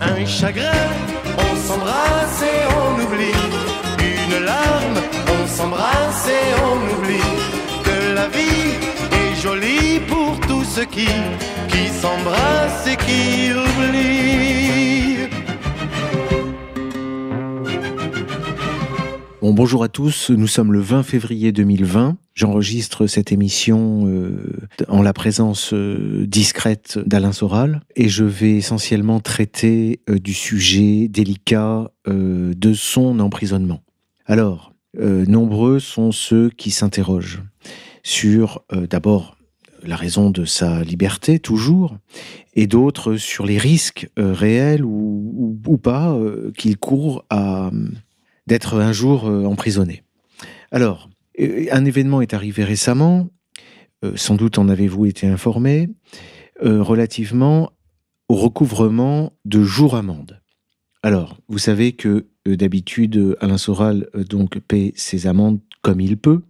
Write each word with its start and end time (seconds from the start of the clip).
Un 0.00 0.24
chagrin, 0.24 0.72
on 1.36 1.56
s'embrasse 1.66 2.42
et 2.42 2.64
on 2.80 3.02
oublie. 3.04 3.34
Une 4.00 4.44
larme, 4.44 4.98
on 5.26 5.46
s'embrasse 5.46 6.28
et 6.28 6.54
on 6.62 6.76
oublie. 6.94 7.30
Que 7.84 8.14
la 8.14 8.28
vie 8.28 8.72
est 9.12 9.34
jolie 9.42 10.00
pour 10.08 10.40
tous 10.46 10.64
ceux 10.64 10.86
qui, 10.86 11.08
qui 11.68 11.88
s'embrassent 12.00 12.86
et 12.86 12.96
qui 12.96 13.52
oublient. 13.52 15.07
Bon, 19.48 19.54
bonjour 19.54 19.82
à 19.82 19.88
tous, 19.88 20.28
nous 20.28 20.46
sommes 20.46 20.74
le 20.74 20.80
20 20.80 21.02
février 21.02 21.52
2020. 21.52 22.18
J'enregistre 22.34 23.06
cette 23.06 23.32
émission 23.32 24.06
euh, 24.06 24.58
en 24.88 25.00
la 25.00 25.14
présence 25.14 25.72
euh, 25.72 26.26
discrète 26.26 26.98
d'Alain 27.06 27.32
Soral 27.32 27.80
et 27.96 28.10
je 28.10 28.24
vais 28.24 28.56
essentiellement 28.56 29.20
traiter 29.20 30.02
euh, 30.10 30.18
du 30.18 30.34
sujet 30.34 31.08
délicat 31.08 31.90
de 32.06 32.74
son 32.74 33.20
emprisonnement. 33.20 33.80
Alors, 34.26 34.74
nombreux 34.98 35.80
sont 35.80 36.12
ceux 36.12 36.50
qui 36.50 36.70
s'interrogent 36.70 37.42
sur 38.02 38.62
d'abord 38.90 39.38
la 39.82 39.96
raison 39.96 40.28
de 40.28 40.44
sa 40.44 40.82
liberté, 40.82 41.38
toujours, 41.38 41.96
et 42.54 42.66
d'autres 42.66 43.16
sur 43.16 43.46
les 43.46 43.56
risques 43.56 44.08
réels 44.16 44.84
ou, 44.84 45.78
pas 45.82 46.18
qu'il 46.56 46.76
court 46.76 47.24
à 47.30 47.70
d'être 48.48 48.80
un 48.80 48.92
jour 48.92 49.28
euh, 49.28 49.44
emprisonné. 49.44 50.02
Alors, 50.72 51.10
euh, 51.38 51.66
un 51.70 51.84
événement 51.84 52.22
est 52.22 52.32
arrivé 52.32 52.64
récemment, 52.64 53.28
euh, 54.04 54.12
sans 54.16 54.36
doute 54.36 54.58
en 54.58 54.68
avez-vous 54.68 55.06
été 55.06 55.26
informé, 55.28 55.88
relativement 56.60 57.70
au 58.28 58.34
recouvrement 58.34 59.32
de 59.44 59.62
jours 59.62 59.94
amende. 59.94 60.42
Alors, 61.04 61.38
vous 61.46 61.58
savez 61.58 61.92
que 61.92 62.26
d'habitude, 62.46 63.36
Alain 63.40 63.58
Soral 63.58 64.08
donc 64.28 64.58
paie 64.58 64.92
ses 64.96 65.28
amendes 65.28 65.60
comme 65.82 66.00
il 66.00 66.16
peut, 66.16 66.42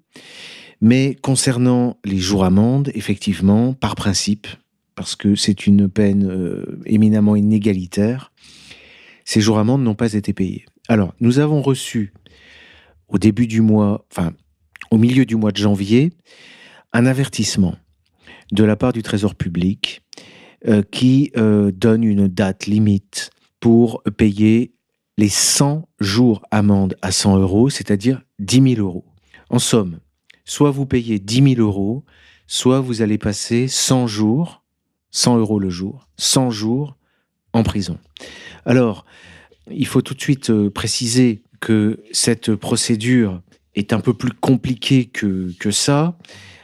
mais 0.81 1.15
concernant 1.15 1.99
les 2.07 2.17
jours 2.17 2.47
amendes, 2.47 2.91
effectivement, 2.95 3.75
par 3.75 3.97
principe, 3.97 4.47
parce 4.95 5.15
que 5.15 5.35
c'est 5.35 5.67
une 5.67 5.91
peine 5.91 6.65
éminemment 6.87 7.37
inégalitaire, 7.37 8.33
ces 9.27 9.43
jours 9.43 9.59
amendes 9.59 9.83
n'ont 9.83 9.95
pas 9.95 10.15
été 10.15 10.33
payés. 10.33 10.65
Alors, 10.89 11.15
nous 11.21 11.39
avons 11.39 11.61
reçu 11.61 12.15
au 13.09 13.19
début 13.19 13.47
du 13.47 13.61
mois, 13.61 14.07
enfin, 14.11 14.33
au 14.91 14.97
milieu 14.97 15.27
du 15.27 15.37
mois 15.37 15.53
de 15.53 15.59
janvier, 15.59 16.13
un 16.95 17.05
avertissement 17.05 17.77
de 18.53 18.65
la 18.65 18.75
part 18.75 18.95
du 18.95 19.03
Trésor 19.03 19.35
public 19.35 20.01
euh, 20.67 20.83
qui 20.83 21.31
euh, 21.37 21.71
donne 21.71 22.05
une 22.05 22.27
date 22.27 22.65
limite 22.65 23.31
pour 23.61 24.03
payer 24.17 24.73
les 25.19 25.29
100 25.29 25.87
jours 26.01 26.43
amende 26.51 26.97
à 27.03 27.13
100 27.13 27.39
euros, 27.39 27.69
c'est-à-dire 27.69 28.23
10 28.39 28.77
000 28.77 28.87
euros. 28.87 29.05
En 29.51 29.59
somme, 29.59 30.01
soit 30.47 30.71
vous 30.71 30.87
payez 30.87 31.19
10 31.19 31.55
000 31.57 31.61
euros, 31.61 32.05
soit 32.47 32.81
vous 32.81 33.03
allez 33.03 33.19
passer 33.19 33.69
100 33.69 34.07
jours, 34.07 34.63
100 35.11 35.37
euros 35.37 35.59
le 35.59 35.69
jour, 35.69 36.09
100 36.17 36.51
jours 36.51 36.97
en 37.53 37.63
prison. 37.63 37.99
Alors, 38.65 39.05
il 39.71 39.87
faut 39.87 40.03
tout 40.03 40.15
de 40.15 40.21
suite 40.21 40.51
euh, 40.51 40.71
préciser 40.71 41.43
que 41.61 42.01
cette 42.13 42.55
procédure 42.55 43.43
est 43.75 43.93
un 43.93 44.01
peu 44.01 44.15
plus 44.15 44.33
compliquée 44.33 45.07
que, 45.07 45.53
que 45.59 45.71
ça. 45.71 46.17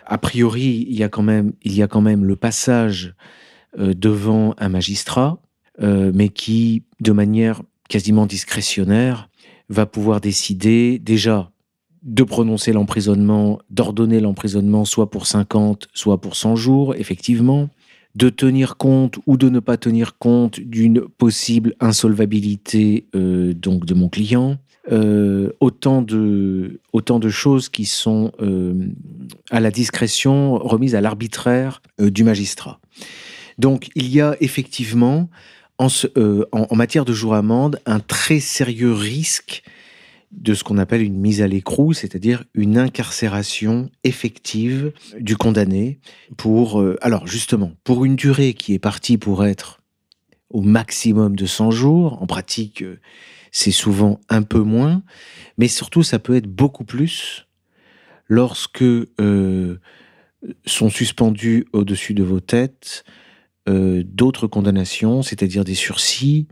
A 0.06 0.18
priori, 0.18 0.86
il 0.88 0.96
y 0.96 1.02
a 1.02 1.08
quand 1.08 1.22
même, 1.22 1.52
il 1.62 1.74
y 1.74 1.82
a 1.82 1.88
quand 1.88 2.00
même 2.00 2.24
le 2.24 2.36
passage 2.36 3.14
euh, 3.78 3.94
devant 3.94 4.54
un 4.58 4.68
magistrat, 4.68 5.40
euh, 5.82 6.12
mais 6.14 6.28
qui, 6.28 6.84
de 7.00 7.12
manière 7.12 7.62
quasiment 7.88 8.26
discrétionnaire, 8.26 9.28
va 9.68 9.86
pouvoir 9.86 10.20
décider 10.20 10.98
déjà 10.98 11.50
de 12.02 12.22
prononcer 12.22 12.72
l'emprisonnement, 12.72 13.58
d'ordonner 13.70 14.20
l'emprisonnement 14.20 14.84
soit 14.84 15.10
pour 15.10 15.26
50, 15.26 15.88
soit 15.94 16.20
pour 16.20 16.36
100 16.36 16.56
jours, 16.56 16.94
effectivement, 16.96 17.70
de 18.14 18.28
tenir 18.28 18.76
compte 18.76 19.18
ou 19.26 19.36
de 19.36 19.48
ne 19.48 19.60
pas 19.60 19.76
tenir 19.76 20.18
compte 20.18 20.60
d'une 20.60 21.00
possible 21.00 21.74
insolvabilité 21.80 23.06
euh, 23.14 23.52
donc 23.54 23.84
de 23.86 23.94
mon 23.94 24.08
client. 24.08 24.58
Euh, 24.92 25.50
autant 25.60 26.02
de 26.02 26.78
autant 26.92 27.18
de 27.18 27.30
choses 27.30 27.70
qui 27.70 27.86
sont 27.86 28.32
euh, 28.42 28.74
à 29.50 29.58
la 29.60 29.70
discrétion 29.70 30.58
remises 30.58 30.94
à 30.94 31.00
l'arbitraire 31.00 31.80
du 31.98 32.22
magistrat. 32.22 32.80
Donc 33.58 33.88
il 33.94 34.08
y 34.08 34.20
a 34.20 34.36
effectivement 34.40 35.30
en, 35.78 35.86
en- 36.52 36.66
en 36.70 36.76
matière 36.76 37.06
de 37.06 37.14
jour 37.14 37.34
amende 37.34 37.80
un 37.86 37.98
très 37.98 38.40
sérieux 38.40 38.92
risque 38.92 39.62
de 40.36 40.54
ce 40.54 40.64
qu'on 40.64 40.78
appelle 40.78 41.02
une 41.02 41.18
mise 41.18 41.42
à 41.42 41.46
l'écrou, 41.46 41.92
c'est-à-dire 41.92 42.44
une 42.54 42.76
incarcération 42.76 43.90
effective 44.02 44.92
du 45.18 45.36
condamné 45.36 46.00
pour, 46.36 46.80
euh, 46.80 46.98
alors 47.02 47.26
justement, 47.26 47.72
pour 47.84 48.04
une 48.04 48.16
durée 48.16 48.54
qui 48.54 48.74
est 48.74 48.78
partie 48.78 49.16
pour 49.16 49.44
être 49.44 49.80
au 50.50 50.60
maximum 50.60 51.36
de 51.36 51.46
100 51.46 51.70
jours, 51.70 52.22
en 52.22 52.26
pratique, 52.26 52.82
euh, 52.82 53.00
c'est 53.52 53.70
souvent 53.70 54.20
un 54.28 54.42
peu 54.42 54.60
moins, 54.60 55.02
mais 55.56 55.68
surtout 55.68 56.02
ça 56.02 56.18
peut 56.18 56.34
être 56.34 56.48
beaucoup 56.48 56.84
plus 56.84 57.46
lorsque 58.28 58.82
euh, 58.82 59.78
sont 60.66 60.90
suspendus 60.90 61.66
au-dessus 61.72 62.14
de 62.14 62.22
vos 62.22 62.40
têtes 62.40 63.04
d'autres 63.66 64.46
condamnations, 64.46 65.22
c'est-à-dire 65.22 65.64
des 65.64 65.74
sursis 65.74 66.48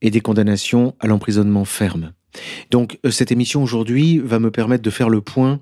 et 0.00 0.10
des 0.10 0.22
condamnations 0.22 0.94
à 0.98 1.06
l'emprisonnement 1.06 1.66
ferme. 1.66 2.14
Donc 2.70 2.98
euh, 3.04 3.10
cette 3.10 3.32
émission 3.32 3.62
aujourd'hui 3.62 4.18
va 4.18 4.38
me 4.38 4.50
permettre 4.50 4.82
de 4.82 4.90
faire 4.90 5.08
le 5.08 5.20
point 5.20 5.60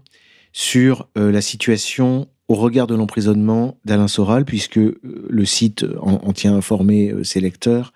sur 0.52 1.08
euh, 1.16 1.30
la 1.30 1.40
situation 1.40 2.28
au 2.48 2.54
regard 2.54 2.86
de 2.86 2.94
l'emprisonnement 2.94 3.78
d'Alain 3.84 4.08
Soral, 4.08 4.44
puisque 4.44 4.78
euh, 4.78 4.98
le 5.28 5.44
site 5.44 5.84
en, 6.00 6.14
en 6.14 6.32
tient 6.32 6.54
informé 6.54 7.10
euh, 7.10 7.24
ses 7.24 7.40
lecteurs. 7.40 7.92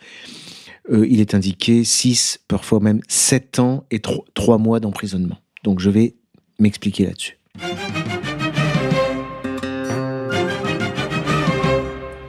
Il 0.90 1.20
est 1.20 1.34
indiqué 1.34 1.84
6, 1.84 2.40
parfois 2.48 2.80
même 2.80 3.00
7 3.06 3.60
ans 3.60 3.86
et 3.92 4.00
3 4.00 4.58
mois 4.58 4.80
d'emprisonnement. 4.80 5.38
Donc 5.62 5.78
je 5.78 5.90
vais 5.90 6.16
m'expliquer 6.58 7.06
là-dessus. 7.06 7.38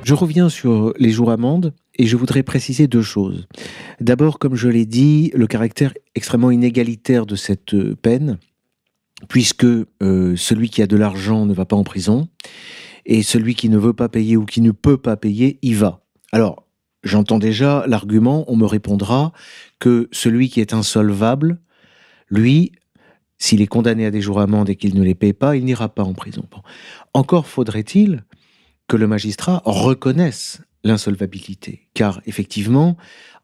Je 0.03 0.13
reviens 0.13 0.49
sur 0.49 0.93
les 0.99 1.11
jours 1.11 1.31
amendes 1.31 1.73
et 1.95 2.07
je 2.07 2.17
voudrais 2.17 2.43
préciser 2.43 2.87
deux 2.87 3.01
choses. 3.01 3.47
D'abord, 4.01 4.37
comme 4.37 4.55
je 4.55 4.67
l'ai 4.67 4.85
dit, 4.85 5.31
le 5.33 5.47
caractère 5.47 5.93
extrêmement 6.13 6.51
inégalitaire 6.51 7.25
de 7.25 7.37
cette 7.37 7.73
euh, 7.73 7.95
peine, 7.95 8.37
puisque 9.29 9.65
euh, 9.65 10.35
celui 10.35 10.69
qui 10.69 10.81
a 10.81 10.87
de 10.87 10.97
l'argent 10.97 11.45
ne 11.45 11.53
va 11.53 11.65
pas 11.65 11.77
en 11.77 11.85
prison 11.85 12.27
et 13.05 13.23
celui 13.23 13.55
qui 13.55 13.69
ne 13.69 13.77
veut 13.77 13.93
pas 13.93 14.09
payer 14.09 14.35
ou 14.35 14.45
qui 14.45 14.59
ne 14.59 14.71
peut 14.71 14.97
pas 14.97 15.15
payer 15.15 15.57
y 15.61 15.73
va. 15.73 16.01
Alors, 16.33 16.67
j'entends 17.03 17.39
déjà 17.39 17.85
l'argument, 17.87 18.43
on 18.47 18.57
me 18.57 18.65
répondra 18.65 19.31
que 19.79 20.09
celui 20.11 20.49
qui 20.49 20.59
est 20.59 20.73
insolvable, 20.73 21.59
lui, 22.29 22.73
s'il 23.37 23.61
est 23.61 23.67
condamné 23.67 24.05
à 24.05 24.11
des 24.11 24.21
jours 24.21 24.39
amendes 24.39 24.69
et 24.69 24.75
qu'il 24.75 24.95
ne 24.95 25.03
les 25.03 25.15
paye 25.15 25.33
pas, 25.33 25.55
il 25.55 25.63
n'ira 25.63 25.89
pas 25.89 26.03
en 26.03 26.13
prison. 26.13 26.45
Encore 27.13 27.47
faudrait-il 27.47 28.23
que 28.87 28.97
le 28.97 29.07
magistrat 29.07 29.61
reconnaisse 29.65 30.61
l'insolvabilité. 30.83 31.89
Car 31.93 32.21
effectivement, 32.25 32.97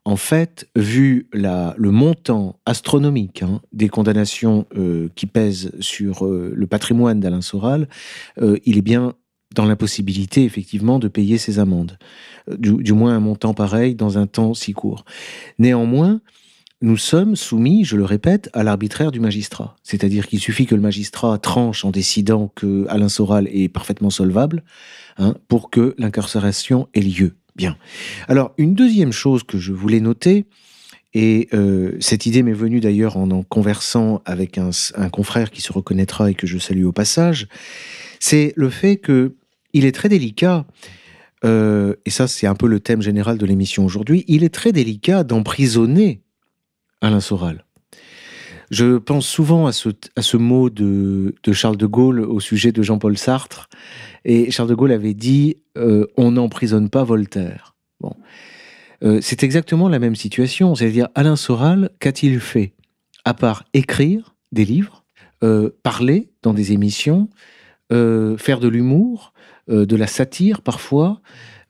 en 0.05 0.15
fait, 0.15 0.67
vu 0.75 1.27
le 1.33 1.91
montant 1.91 2.59
astronomique 2.65 3.43
hein, 3.43 3.61
des 3.73 3.89
condamnations 3.89 4.65
euh, 4.75 5.09
qui 5.15 5.25
pèsent 5.25 5.71
sur 5.79 6.25
euh, 6.25 6.51
le 6.55 6.67
patrimoine 6.67 7.19
d'Alain 7.19 7.41
Soral, 7.41 7.87
euh, 8.41 8.57
il 8.65 8.77
est 8.77 8.81
bien 8.81 9.13
dans 9.55 9.65
l'impossibilité, 9.65 10.43
effectivement, 10.43 10.99
de 10.99 11.07
payer 11.07 11.37
ses 11.37 11.59
amendes. 11.59 11.97
Du 12.57 12.93
moins 12.93 13.15
un 13.15 13.19
montant 13.19 13.53
pareil 13.53 13.95
dans 13.95 14.17
un 14.17 14.27
temps 14.27 14.53
si 14.53 14.73
court. 14.73 15.05
Néanmoins, 15.57 16.21
nous 16.81 16.97
sommes 16.97 17.35
soumis, 17.35 17.83
je 17.83 17.97
le 17.97 18.05
répète, 18.05 18.49
à 18.53 18.63
l'arbitraire 18.63 19.11
du 19.11 19.19
magistrat. 19.19 19.75
C'est-à-dire 19.83 20.27
qu'il 20.27 20.39
suffit 20.39 20.65
que 20.65 20.75
le 20.75 20.81
magistrat 20.81 21.37
tranche 21.37 21.83
en 21.83 21.91
décidant 21.91 22.51
que 22.55 22.85
Alain 22.87 23.09
Soral 23.09 23.49
est 23.51 23.67
parfaitement 23.67 24.09
solvable 24.09 24.63
hein, 25.17 25.35
pour 25.49 25.69
que 25.69 25.93
l'incarcération 25.97 26.87
ait 26.93 27.01
lieu. 27.01 27.35
Bien. 27.55 27.75
Alors, 28.29 28.53
une 28.57 28.75
deuxième 28.75 29.11
chose 29.11 29.43
que 29.43 29.57
je 29.57 29.73
voulais 29.73 29.99
noter, 29.99 30.45
et 31.13 31.49
euh, 31.53 31.97
cette 31.99 32.25
idée 32.25 32.43
m'est 32.43 32.53
venue 32.53 32.79
d'ailleurs 32.79 33.17
en 33.17 33.29
en 33.31 33.43
conversant 33.43 34.21
avec 34.25 34.57
un, 34.57 34.69
confrère 35.09 35.51
qui 35.51 35.61
se 35.61 35.73
reconnaîtra 35.73 36.31
et 36.31 36.35
que 36.35 36.47
je 36.47 36.57
salue 36.57 36.85
au 36.85 36.93
passage, 36.93 37.47
c'est 38.19 38.53
le 38.55 38.69
fait 38.69 38.97
que 38.97 39.35
il 39.73 39.85
est 39.85 39.91
très 39.91 40.07
délicat, 40.07 40.65
euh, 41.43 41.95
et 42.05 42.09
ça 42.09 42.27
c'est 42.27 42.47
un 42.47 42.55
peu 42.55 42.67
le 42.67 42.79
thème 42.79 43.01
général 43.01 43.37
de 43.37 43.45
l'émission 43.45 43.83
aujourd'hui, 43.83 44.23
il 44.27 44.43
est 44.43 44.53
très 44.53 44.71
délicat 44.71 45.23
d'emprisonner 45.23 46.21
Alain 47.01 47.19
Soral. 47.19 47.63
Je 48.71 48.97
pense 48.97 49.27
souvent 49.27 49.65
à 49.65 49.71
ce, 49.71 49.89
à 50.15 50.21
ce 50.21 50.37
mot 50.37 50.69
de, 50.69 51.33
Charles 51.53 51.77
de 51.77 51.87
Gaulle 51.87 52.19
au 52.19 52.39
sujet 52.39 52.71
de 52.71 52.83
Jean-Paul 52.83 53.17
Sartre. 53.17 53.67
Et 54.25 54.51
Charles 54.51 54.69
de 54.69 54.75
Gaulle 54.75 54.91
avait 54.91 55.15
dit 55.15 55.57
euh, 55.77 56.05
On 56.17 56.31
n'emprisonne 56.31 56.89
pas 56.89 57.03
Voltaire. 57.03 57.75
Bon. 57.99 58.15
Euh, 59.03 59.19
c'est 59.21 59.43
exactement 59.43 59.89
la 59.89 59.97
même 59.97 60.15
situation. 60.15 60.75
C'est-à-dire, 60.75 61.07
Alain 61.15 61.35
Soral, 61.35 61.89
qu'a-t-il 61.99 62.39
fait? 62.39 62.73
À 63.25 63.33
part 63.33 63.65
écrire 63.73 64.35
des 64.51 64.65
livres, 64.65 65.03
euh, 65.43 65.71
parler 65.83 66.29
dans 66.43 66.53
des 66.53 66.71
émissions, 66.71 67.29
faire 67.91 68.59
de 68.59 68.67
l'humour, 68.67 69.33
de 69.67 69.95
la 69.95 70.05
satire 70.05 70.61
parfois, 70.61 71.21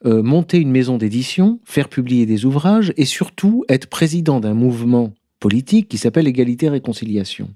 monter 0.04 0.58
une 0.58 0.70
maison 0.70 0.98
d'édition, 0.98 1.62
faire 1.64 1.88
publier 1.88 2.26
des 2.26 2.44
ouvrages 2.44 2.92
et 2.98 3.06
surtout 3.06 3.64
être 3.70 3.88
président 3.88 4.42
d'un 4.42 4.54
mouvement 4.54 5.14
politique 5.40 5.88
qui 5.88 5.98
s'appelle 5.98 6.28
Égalité-Réconciliation. 6.28 7.54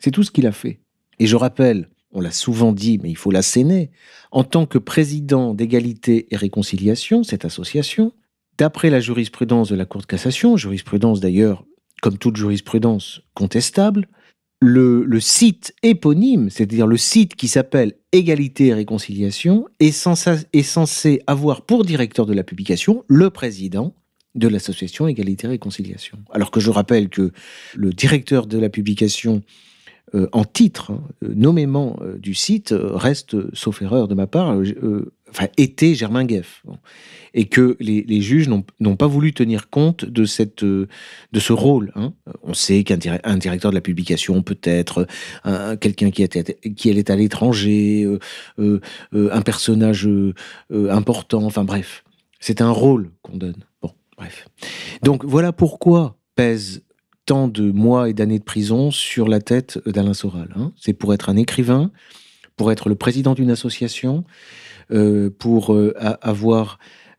C'est 0.00 0.10
tout 0.10 0.22
ce 0.22 0.30
qu'il 0.30 0.46
a 0.46 0.52
fait. 0.52 0.80
Et 1.18 1.26
je 1.26 1.36
rappelle, 1.36 1.88
on 2.12 2.20
l'a 2.20 2.30
souvent 2.30 2.72
dit, 2.72 2.98
mais 3.02 3.10
il 3.10 3.16
faut 3.16 3.30
l'asséner, 3.30 3.90
en 4.30 4.44
tant 4.44 4.66
que 4.66 4.78
président 4.78 5.54
d'Égalité 5.54 6.26
et 6.30 6.36
Réconciliation, 6.36 7.22
cette 7.22 7.44
association, 7.44 8.12
d'après 8.58 8.90
la 8.90 9.00
jurisprudence 9.00 9.68
de 9.68 9.76
la 9.76 9.84
Cour 9.84 10.00
de 10.00 10.06
cassation, 10.06 10.56
jurisprudence 10.56 11.20
d'ailleurs, 11.20 11.64
comme 12.02 12.18
toute 12.18 12.36
jurisprudence, 12.36 13.22
contestable, 13.34 14.08
le, 14.60 15.20
site 15.20 15.74
éponyme, 15.82 16.50
c'est-à-dire 16.50 16.86
le 16.86 16.96
site 16.96 17.34
qui 17.34 17.48
s'appelle 17.48 17.94
Égalité 18.12 18.68
et 18.68 18.74
Réconciliation, 18.74 19.66
est 19.80 19.92
censé 19.92 21.22
avoir 21.26 21.62
pour 21.62 21.84
directeur 21.84 22.26
de 22.26 22.32
la 22.32 22.42
publication 22.42 23.04
le 23.08 23.30
président 23.30 23.94
de 24.36 24.48
l'association 24.48 25.08
Égalité 25.08 25.46
et 25.46 25.50
Réconciliation. 25.50 26.18
Alors 26.30 26.50
que 26.50 26.60
je 26.60 26.70
rappelle 26.70 27.08
que 27.08 27.32
le 27.74 27.92
directeur 27.92 28.46
de 28.46 28.58
la 28.58 28.68
publication 28.68 29.42
euh, 30.14 30.28
en 30.30 30.44
titre, 30.44 30.92
hein, 30.92 31.02
nommément 31.20 31.98
euh, 32.00 32.16
du 32.16 32.32
site, 32.32 32.70
euh, 32.70 32.94
reste, 32.94 33.36
sauf 33.56 33.82
erreur 33.82 34.06
de 34.06 34.14
ma 34.14 34.28
part, 34.28 34.56
enfin, 35.28 35.48
était 35.56 35.94
Germain 35.94 36.24
Gueff. 36.24 36.62
Et 37.34 37.46
que 37.46 37.76
les, 37.80 38.20
juges 38.22 38.48
n'ont 38.48 38.96
pas 38.96 39.08
voulu 39.08 39.34
tenir 39.34 39.68
compte 39.68 40.04
de, 40.04 40.24
cette, 40.24 40.64
de 40.64 40.88
ce 41.34 41.52
rôle. 41.52 41.92
Hein. 41.96 42.14
On 42.42 42.54
sait 42.54 42.82
qu'un 42.82 42.96
directeur 42.96 43.72
de 43.72 43.74
la 43.74 43.82
publication 43.82 44.42
peut 44.42 44.58
être 44.62 45.06
quelqu'un 45.78 46.10
qui, 46.10 46.26
qui 46.76 46.88
est 46.88 47.10
à 47.10 47.16
l'étranger, 47.16 48.08
un 48.56 49.42
personnage 49.42 50.08
important, 50.70 51.44
enfin 51.44 51.64
bref. 51.64 52.04
C'est 52.40 52.62
un 52.62 52.70
rôle 52.70 53.10
qu'on 53.20 53.36
donne. 53.36 53.64
Bon. 53.82 53.92
Bref. 54.16 54.48
Donc 55.02 55.24
voilà 55.24 55.52
pourquoi 55.52 56.16
pèse 56.34 56.82
tant 57.26 57.48
de 57.48 57.70
mois 57.70 58.08
et 58.08 58.14
d'années 58.14 58.38
de 58.38 58.44
prison 58.44 58.90
sur 58.90 59.28
la 59.28 59.40
tête 59.40 59.80
d'Alain 59.86 60.14
Soral. 60.14 60.52
Hein. 60.56 60.72
C'est 60.76 60.92
pour 60.92 61.12
être 61.12 61.28
un 61.28 61.36
écrivain, 61.36 61.90
pour 62.56 62.72
être 62.72 62.88
le 62.88 62.94
président 62.94 63.34
d'une 63.34 63.50
association, 63.50 64.24
euh, 64.92 65.30
pour 65.30 65.74
euh, 65.74 65.92
avoir 66.22 66.78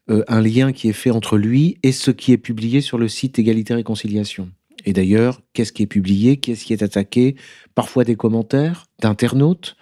euh, 0.09 0.23
un 0.29 0.41
lien 0.41 0.71
qui 0.71 0.87
est 0.87 0.93
fait 0.93 1.11
entre 1.11 1.37
lui 1.37 1.77
et 1.83 1.91
ce 1.91 2.11
qui 2.11 2.31
est 2.31 2.37
publié 2.37 2.79
sur 2.79 2.97
le 2.97 3.09
site 3.09 3.37
Égalité 3.37 3.73
Réconciliation. 3.73 4.49
Et 4.85 4.93
d'ailleurs, 4.93 5.41
qu'est-ce 5.51 5.73
qui 5.73 5.83
est 5.83 5.87
publié, 5.87 6.37
qu'est-ce 6.37 6.63
qui 6.63 6.71
est 6.71 6.81
attaqué? 6.81 7.35
Parfois 7.75 8.05
des 8.05 8.15
commentaires 8.15 8.85
d'internautes, 9.01 9.75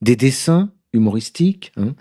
des 0.00 0.16
dessins 0.16 0.72
humoristiques, 0.94 1.72
hein, 1.76 1.94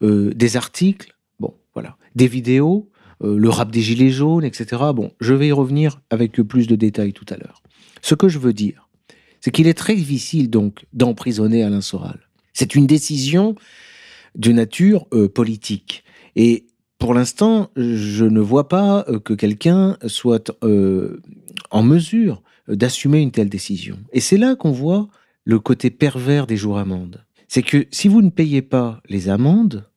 des 0.00 0.56
articles, 0.56 1.16
bon, 1.40 1.54
voilà, 1.74 1.96
des 2.14 2.28
vidéos, 2.28 2.90
le 3.22 3.48
rap 3.48 3.70
des 3.70 3.82
gilets 3.82 4.10
jaunes, 4.10 4.44
etc. 4.44 4.82
Bon, 4.94 5.12
je 5.20 5.34
vais 5.34 5.48
y 5.48 5.52
revenir 5.52 6.00
avec 6.10 6.32
plus 6.32 6.66
de 6.66 6.76
détails 6.76 7.12
tout 7.12 7.26
à 7.28 7.36
l'heure. 7.36 7.62
Ce 8.02 8.14
que 8.14 8.28
je 8.28 8.38
veux 8.38 8.52
dire, 8.52 8.88
c'est 9.40 9.50
qu'il 9.50 9.66
est 9.66 9.74
très 9.74 9.94
difficile 9.94 10.48
donc 10.50 10.86
d'emprisonner 10.92 11.62
Alain 11.62 11.80
Soral. 11.80 12.20
C'est 12.52 12.74
une 12.74 12.86
décision 12.86 13.54
de 14.36 14.52
nature 14.52 15.06
euh, 15.12 15.28
politique. 15.28 16.04
Et 16.36 16.66
pour 16.98 17.14
l'instant, 17.14 17.70
je 17.76 18.24
ne 18.24 18.40
vois 18.40 18.68
pas 18.68 19.04
euh, 19.08 19.18
que 19.18 19.34
quelqu'un 19.34 19.96
soit 20.06 20.52
en 21.70 21.82
mesure 21.82 22.42
d'assumer 22.68 23.20
une 23.20 23.32
telle 23.32 23.48
décision. 23.48 23.98
Et 24.12 24.20
c'est 24.20 24.36
là 24.36 24.54
qu'on 24.54 24.70
voit 24.70 25.08
le 25.44 25.58
côté 25.58 25.90
pervers 25.90 26.46
des 26.46 26.56
jours 26.56 26.78
amendes. 26.78 27.24
C'est 27.48 27.62
que 27.62 27.86
si 27.90 28.08
vous 28.08 28.22
ne 28.22 28.30
payez 28.30 28.62
pas 28.62 29.00
les 29.08 29.28
amendes, 29.28 29.89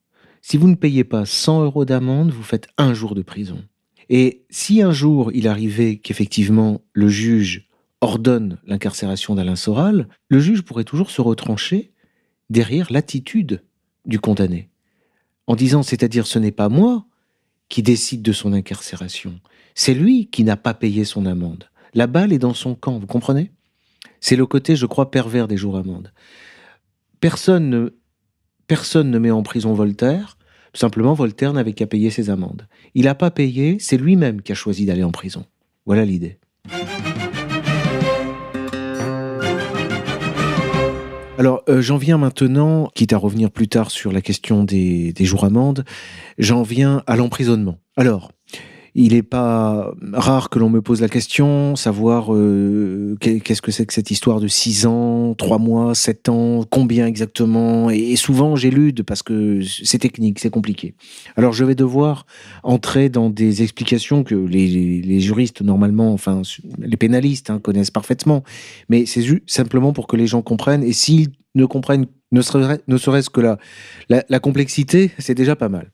si 0.43 0.57
vous 0.57 0.67
ne 0.67 0.75
payez 0.75 1.05
pas 1.05 1.25
100 1.25 1.63
euros 1.63 1.85
d'amende, 1.85 2.31
vous 2.31 2.43
faites 2.43 2.67
un 2.77 2.93
jour 2.93 3.15
de 3.15 3.21
prison. 3.21 3.63
Et 4.09 4.43
si 4.49 4.81
un 4.81 4.91
jour 4.91 5.31
il 5.33 5.47
arrivait 5.47 5.95
qu'effectivement 5.95 6.81
le 6.91 7.07
juge 7.07 7.69
ordonne 8.01 8.59
l'incarcération 8.67 9.35
d'Alain 9.35 9.55
Soral, 9.55 10.09
le 10.27 10.39
juge 10.41 10.61
pourrait 10.61 10.83
toujours 10.83 11.11
se 11.11 11.21
retrancher 11.21 11.93
derrière 12.49 12.91
l'attitude 12.91 13.63
du 14.05 14.19
condamné, 14.19 14.69
en 15.47 15.55
disant 15.55 15.81
c'est-à-dire 15.81 16.27
ce 16.27 16.39
n'est 16.39 16.51
pas 16.51 16.67
moi 16.67 17.05
qui 17.69 17.81
décide 17.81 18.21
de 18.21 18.33
son 18.33 18.51
incarcération, 18.51 19.39
c'est 19.75 19.93
lui 19.93 20.27
qui 20.27 20.43
n'a 20.43 20.57
pas 20.57 20.73
payé 20.73 21.05
son 21.05 21.25
amende. 21.25 21.69
La 21.93 22.05
balle 22.05 22.33
est 22.33 22.39
dans 22.39 22.53
son 22.53 22.75
camp, 22.75 22.99
vous 22.99 23.07
comprenez? 23.07 23.51
C'est 24.19 24.35
le 24.35 24.45
côté, 24.45 24.75
je 24.75 24.85
crois, 24.85 25.09
pervers 25.09 25.47
des 25.47 25.57
jours 25.57 25.77
amendes. 25.77 26.11
Personne 27.21 27.69
ne 27.69 27.89
Personne 28.67 29.11
ne 29.11 29.19
met 29.19 29.31
en 29.31 29.43
prison 29.43 29.73
Voltaire. 29.73 30.37
Simplement, 30.73 31.13
Voltaire 31.13 31.51
n'avait 31.51 31.73
qu'à 31.73 31.85
payer 31.85 32.09
ses 32.09 32.29
amendes. 32.29 32.65
Il 32.95 33.03
n'a 33.05 33.15
pas 33.15 33.29
payé, 33.29 33.77
c'est 33.79 33.97
lui-même 33.97 34.41
qui 34.41 34.53
a 34.53 34.55
choisi 34.55 34.85
d'aller 34.85 35.03
en 35.03 35.11
prison. 35.11 35.45
Voilà 35.85 36.05
l'idée. 36.05 36.39
Alors, 41.37 41.63
euh, 41.67 41.81
j'en 41.81 41.97
viens 41.97 42.17
maintenant, 42.17 42.89
quitte 42.95 43.11
à 43.11 43.17
revenir 43.17 43.51
plus 43.51 43.67
tard 43.67 43.91
sur 43.91 44.13
la 44.13 44.21
question 44.21 44.63
des, 44.63 45.11
des 45.11 45.25
jours 45.25 45.43
amendes, 45.43 45.83
j'en 46.37 46.63
viens 46.63 47.03
à 47.05 47.17
l'emprisonnement. 47.17 47.79
Alors, 47.97 48.31
il 48.95 49.13
n'est 49.13 49.23
pas 49.23 49.91
rare 50.11 50.49
que 50.49 50.59
l'on 50.59 50.69
me 50.69 50.81
pose 50.81 51.01
la 51.01 51.09
question, 51.09 51.75
savoir 51.75 52.33
euh, 52.33 53.15
qu'est-ce 53.19 53.61
que 53.61 53.71
c'est 53.71 53.87
que 53.87 53.93
cette 53.93 54.11
histoire 54.11 54.39
de 54.39 54.47
6 54.47 54.85
ans, 54.85 55.33
3 55.33 55.57
mois, 55.57 55.95
7 55.95 56.29
ans, 56.29 56.63
combien 56.69 57.07
exactement? 57.07 57.89
Et, 57.89 58.15
souvent, 58.15 58.55
j'élude 58.55 59.01
parce 59.01 59.23
que 59.23 59.61
c'est 59.63 59.97
technique, 59.97 60.39
c'est 60.39 60.51
compliqué. 60.51 60.93
Alors, 61.35 61.53
je 61.53 61.65
vais 61.65 61.73
devoir 61.73 62.27
entrer 62.61 63.09
dans 63.09 63.31
des 63.31 63.63
explications 63.63 64.23
que 64.23 64.35
les, 64.35 65.19
juristes, 65.19 65.63
normalement, 65.63 66.13
enfin, 66.13 66.43
les 66.77 66.97
pénalistes 66.97 67.49
hein, 67.49 67.59
connaissent 67.59 67.91
parfaitement. 67.91 68.43
Mais 68.89 69.07
c'est 69.07 69.23
simplement 69.47 69.91
pour 69.91 70.05
que 70.05 70.15
les 70.15 70.27
gens 70.27 70.43
comprennent. 70.43 70.83
Et 70.83 70.93
s'ils 70.93 71.29
ne 71.55 71.65
comprennent 71.65 72.05
ne 72.31 72.41
serait-ce 72.41 73.29
que 73.29 73.41
la, 73.41 73.57
la 74.09 74.39
complexité, 74.39 75.11
c'est 75.17 75.35
déjà 75.35 75.55
pas 75.55 75.69
mal. 75.69 75.91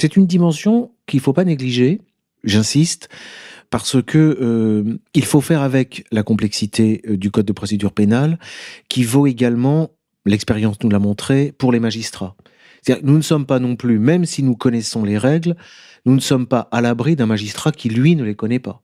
C'est 0.00 0.16
une 0.16 0.26
dimension 0.26 0.90
qu'il 1.06 1.18
ne 1.18 1.22
faut 1.22 1.32
pas 1.32 1.44
négliger 1.44 2.00
J'insiste 2.44 3.08
parce 3.72 4.02
que 4.02 4.18
euh, 4.18 4.98
il 5.14 5.24
faut 5.24 5.40
faire 5.40 5.62
avec 5.62 6.04
la 6.12 6.22
complexité 6.22 7.00
euh, 7.08 7.16
du 7.16 7.30
code 7.30 7.46
de 7.46 7.52
procédure 7.52 7.92
pénale, 7.92 8.38
qui 8.88 9.02
vaut 9.02 9.26
également, 9.26 9.92
l'expérience 10.26 10.76
nous 10.82 10.90
l'a 10.90 10.98
montré, 10.98 11.54
pour 11.56 11.72
les 11.72 11.80
magistrats. 11.80 12.36
Nous 13.02 13.16
ne 13.16 13.22
sommes 13.22 13.46
pas 13.46 13.60
non 13.60 13.74
plus, 13.76 13.98
même 13.98 14.26
si 14.26 14.42
nous 14.42 14.56
connaissons 14.56 15.04
les 15.04 15.16
règles, 15.16 15.56
nous 16.04 16.14
ne 16.14 16.20
sommes 16.20 16.46
pas 16.46 16.68
à 16.70 16.82
l'abri 16.82 17.16
d'un 17.16 17.24
magistrat 17.24 17.72
qui 17.72 17.88
lui 17.88 18.14
ne 18.14 18.24
les 18.24 18.34
connaît 18.34 18.58
pas 18.58 18.82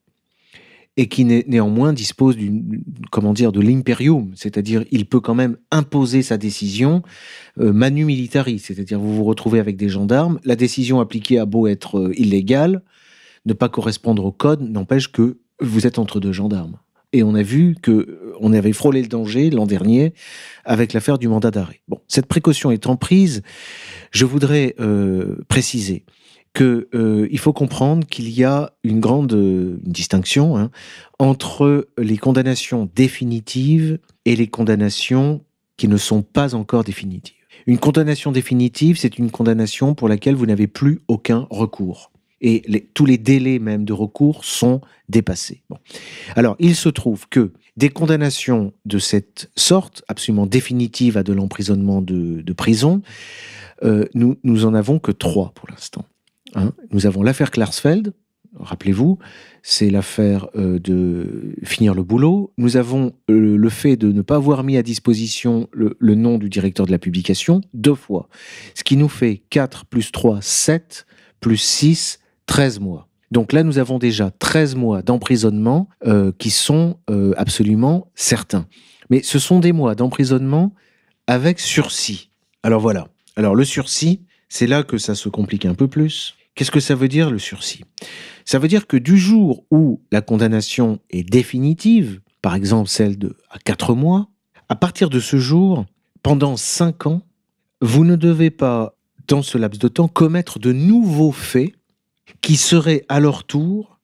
et 0.97 1.07
qui 1.07 1.25
néanmoins 1.25 1.93
dispose 1.93 2.37
d'une 2.37 2.83
comment 3.13 3.33
dire 3.33 3.53
de 3.53 3.61
l'imperium, 3.61 4.33
c'est-à-dire 4.35 4.85
il 4.91 5.07
peut 5.07 5.21
quand 5.21 5.35
même 5.35 5.57
imposer 5.71 6.23
sa 6.23 6.39
décision 6.39 7.03
euh, 7.61 7.73
manu 7.73 8.05
militari, 8.05 8.59
c'est-à-dire 8.59 8.99
vous 8.99 9.15
vous 9.15 9.25
retrouvez 9.25 9.61
avec 9.61 9.77
des 9.77 9.89
gendarmes, 9.89 10.41
la 10.45 10.57
décision 10.57 10.99
appliquée 10.99 11.39
a 11.39 11.47
beau 11.47 11.69
être 11.69 12.11
illégale, 12.17 12.83
ne 13.49 13.55
pas 13.55 13.69
correspondre 13.69 14.25
au 14.25 14.31
code 14.31 14.61
n'empêche 14.61 15.11
que 15.11 15.39
vous 15.61 15.87
êtes 15.87 15.99
entre 15.99 16.21
deux 16.21 16.33
gendarmes. 16.33 16.77
Et 17.13 17.23
on 17.23 17.35
a 17.35 17.43
vu 17.43 17.75
que 17.81 17.91
euh, 17.91 18.35
on 18.41 18.53
avait 18.53 18.75
frôlé 18.75 19.01
le 19.01 19.09
danger 19.09 19.51
l'an 19.51 19.67
dernier 19.67 20.13
avec 20.65 20.93
l'affaire 20.93 21.19
du 21.19 21.27
mandat 21.27 21.51
d'arrêt. 21.51 21.81
Bon, 21.89 21.99
cette 22.07 22.27
précaution 22.27 22.71
étant 22.71 22.97
prise, 22.97 23.43
je 24.11 24.27
voudrais 24.27 24.75
euh, 24.79 25.37
préciser 25.49 26.05
que 26.53 26.89
euh, 26.95 27.27
il 27.31 27.39
faut 27.39 27.53
comprendre 27.53 28.07
qu'il 28.07 28.29
y 28.29 28.45
a 28.45 28.73
une 28.85 29.01
grande 29.01 29.35
distinction 29.83 30.59
hein, 30.59 30.71
entre 31.19 31.89
les 31.97 32.19
condamnations 32.19 32.89
définitives 32.95 33.99
et 34.25 34.37
les 34.37 34.49
condamnations 34.49 35.43
qui 35.77 35.89
ne 35.89 35.97
sont 35.97 36.23
pas 36.23 36.55
encore 36.55 36.85
définitives. 36.85 37.35
Une 37.67 37.79
condamnation 37.79 38.33
définitive, 38.33 38.99
c'est 38.99 39.19
une 39.19 39.31
condamnation 39.31 39.95
pour 39.95 40.09
laquelle 40.09 40.35
vous 40.35 40.47
n'avez 40.47 40.67
plus 40.67 41.01
aucun 41.09 41.47
recours 41.51 42.11
et 42.41 42.89
tous 42.95 43.07
les 43.07 43.19
délais 43.19 43.59
même 43.59 43.85
de 43.85 43.93
recours 43.93 44.45
sont 44.45 44.81
dépassés. 45.09 45.63
Bon. 45.71 45.79
Alors, 46.37 46.57
il 46.59 46.77
se 46.77 46.89
trouve 46.89 47.29
que 47.29 47.53
des 47.77 47.91
condamnations 47.91 48.73
de 48.85 48.99
cette 48.99 49.51
sorte, 49.57 50.03
absolument 50.09 50.47
définitives 50.47 51.17
à 51.17 51.23
de 51.23 51.33
l'emprisonnement 51.33 52.03
de, 52.03 52.53
prison, 52.53 53.03
euh, 53.85 54.05
nous, 54.15 54.37
nous 54.43 54.65
en 54.65 54.75
avons 54.75 54.99
que 54.99 55.13
trois 55.13 55.53
pour 55.55 55.69
l'instant. 55.71 56.05
Hein. 56.55 56.73
nous 56.93 57.07
avons 57.07 57.23
l'affaire 57.23 57.51
Klarsfeld, 57.51 58.15
rappelez-vous, 58.59 59.19
c'est 59.63 59.91
l'affaire 59.91 60.49
euh, 60.57 60.79
de 60.79 61.55
finir 61.63 61.95
le 61.95 62.03
boulot. 62.03 62.53
Nous 62.57 62.77
avons 62.77 63.13
euh, 63.31 63.57
le 63.57 63.69
fait 63.69 63.97
de 63.97 64.11
ne 64.11 64.23
pas 64.23 64.37
avoir 64.37 64.65
mis 64.65 64.77
à 64.77 64.83
disposition 64.83 65.69
le, 65.73 65.97
le, 65.99 66.15
nom 66.15 66.39
du 66.39 66.49
directeur 66.49 66.87
de 66.87 66.91
la 66.91 66.99
publication 66.99 67.61
deux 67.75 67.95
fois. 67.95 68.29
Ce 68.75 68.83
qui 68.83 68.97
nous 68.97 69.09
fait 69.09 69.43
4 69.51 69.85
plus 69.85 70.11
3, 70.11 70.41
7, 70.41 71.07
plus 71.41 71.59
6, 71.59 72.19
13 72.49 72.81
mois. 72.81 73.07
Donc 73.31 73.53
là, 73.53 73.63
nous 73.63 73.79
avons 73.79 73.99
déjà 73.99 74.31
13 74.31 74.75
mois 74.75 75.03
d'emprisonnement 75.03 75.89
euh, 76.07 76.33
qui 76.39 76.51
sont 76.51 76.99
euh, 77.11 77.35
absolument 77.37 78.11
certains. 78.15 78.67
Mais 79.11 79.23
ce 79.23 79.39
sont 79.39 79.61
des 79.61 79.73
mois 79.73 79.95
d'emprisonnement 79.95 80.75
avec 81.27 81.61
sursis. 81.61 82.31
Alors 82.63 82.81
voilà. 82.81 83.09
Alors 83.37 83.55
le 83.55 83.65
sursis, 83.65 84.23
c'est 84.49 84.67
là 84.67 84.83
que 84.83 84.99
ça 84.99 85.15
se 85.15 85.29
complique 85.29 85.67
un 85.67 85.75
peu 85.75 85.89
plus. 85.89 86.35
Qu'est-ce 86.55 86.71
que 86.71 86.81
ça 86.81 86.95
veut 86.95 87.07
dire 87.07 87.31
le 87.31 87.39
sursis? 87.39 87.85
Ça 88.45 88.59
veut 88.59 88.67
dire 88.67 88.87
que 88.87 88.97
du 88.97 89.19
jour 89.19 89.65
où 89.71 90.01
la 90.11 90.23
condamnation 90.23 90.99
est 91.11 91.23
définitive, 91.23 92.21
par 92.43 92.55
exemple 92.55 92.89
celle 92.89 93.19
de 93.19 93.37
à 93.51 93.59
4 93.59 93.95
mois, 93.95 94.29
à 94.69 94.75
partir 94.75 95.11
de 95.11 95.21
ce 95.21 95.37
jour, 95.37 95.85
pendant 96.23 96.57
5 96.57 97.07
ans, 97.07 97.23
vous 97.81 98.05
ne 98.05 98.17
devez 98.17 98.51
pas, 98.51 98.97
dans 99.29 99.43
ce 99.43 99.59
laps 99.59 99.79
de 99.79 99.89
temps, 99.89 100.09
commettre 100.09 100.59
de 100.59 100.73
nouveaux 100.73 101.33
faits 101.33 101.73
qui 102.41 102.57
seraient 102.57 103.05
à 103.09 103.21
leur 103.21 103.45
tour 103.45 103.99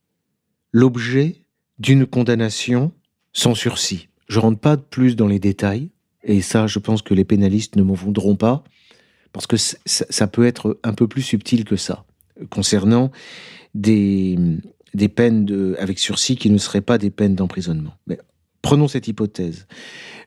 l'objet 0.72 1.36
d'une 1.78 2.06
condamnation 2.06 2.92
sans 3.32 3.54
sursis. 3.54 4.08
Je 4.28 4.38
rentre 4.38 4.60
pas 4.60 4.76
plus 4.76 5.16
dans 5.16 5.26
les 5.26 5.38
détails, 5.38 5.90
et 6.22 6.40
ça, 6.40 6.66
je 6.66 6.78
pense 6.78 7.02
que 7.02 7.14
les 7.14 7.24
pénalistes 7.24 7.76
ne 7.76 7.82
m'en 7.82 7.94
voudront 7.94 8.36
pas, 8.36 8.64
parce 9.32 9.46
que 9.46 9.56
ça 9.56 10.26
peut 10.26 10.46
être 10.46 10.78
un 10.82 10.94
peu 10.94 11.08
plus 11.08 11.22
subtil 11.22 11.64
que 11.64 11.76
ça, 11.76 12.04
concernant 12.50 13.10
des, 13.74 14.38
des 14.94 15.08
peines 15.08 15.44
de, 15.44 15.76
avec 15.78 15.98
sursis 15.98 16.36
qui 16.36 16.50
ne 16.50 16.58
seraient 16.58 16.80
pas 16.80 16.98
des 16.98 17.10
peines 17.10 17.34
d'emprisonnement. 17.34 17.94
Mais 18.06 18.18
prenons 18.62 18.88
cette 18.88 19.08
hypothèse. 19.08 19.66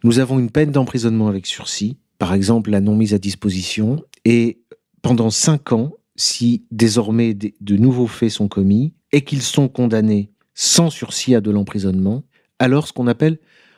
Nous 0.03 0.19
avons 0.19 0.39
une 0.39 0.51
peine 0.51 0.71
d'emprisonnement 0.71 1.27
avec 1.27 1.45
sursis, 1.45 1.97
par 2.19 2.33
exemple 2.33 2.69
la 2.69 2.81
non 2.81 2.95
mise 2.95 3.13
à 3.13 3.17
disposition, 3.17 4.03
et 4.25 4.59
pendant 5.01 5.29
cinq 5.29 5.71
ans, 5.71 5.93
si 6.17 6.65
désormais 6.71 7.33
de 7.33 7.77
nouveaux 7.77 8.07
faits 8.07 8.31
sont 8.31 8.47
commis 8.47 8.93
et 9.11 9.21
qu'ils 9.21 9.41
sont 9.41 9.69
condamnés 9.69 10.31
sans 10.53 10.89
sursis 10.89 11.35
à 11.35 11.41
de 11.41 11.51
l'emprisonnement, 11.51 12.23
alors 12.59 12.87
ce 12.87 12.93
qu'on 12.93 13.07
appelle, 13.07 13.37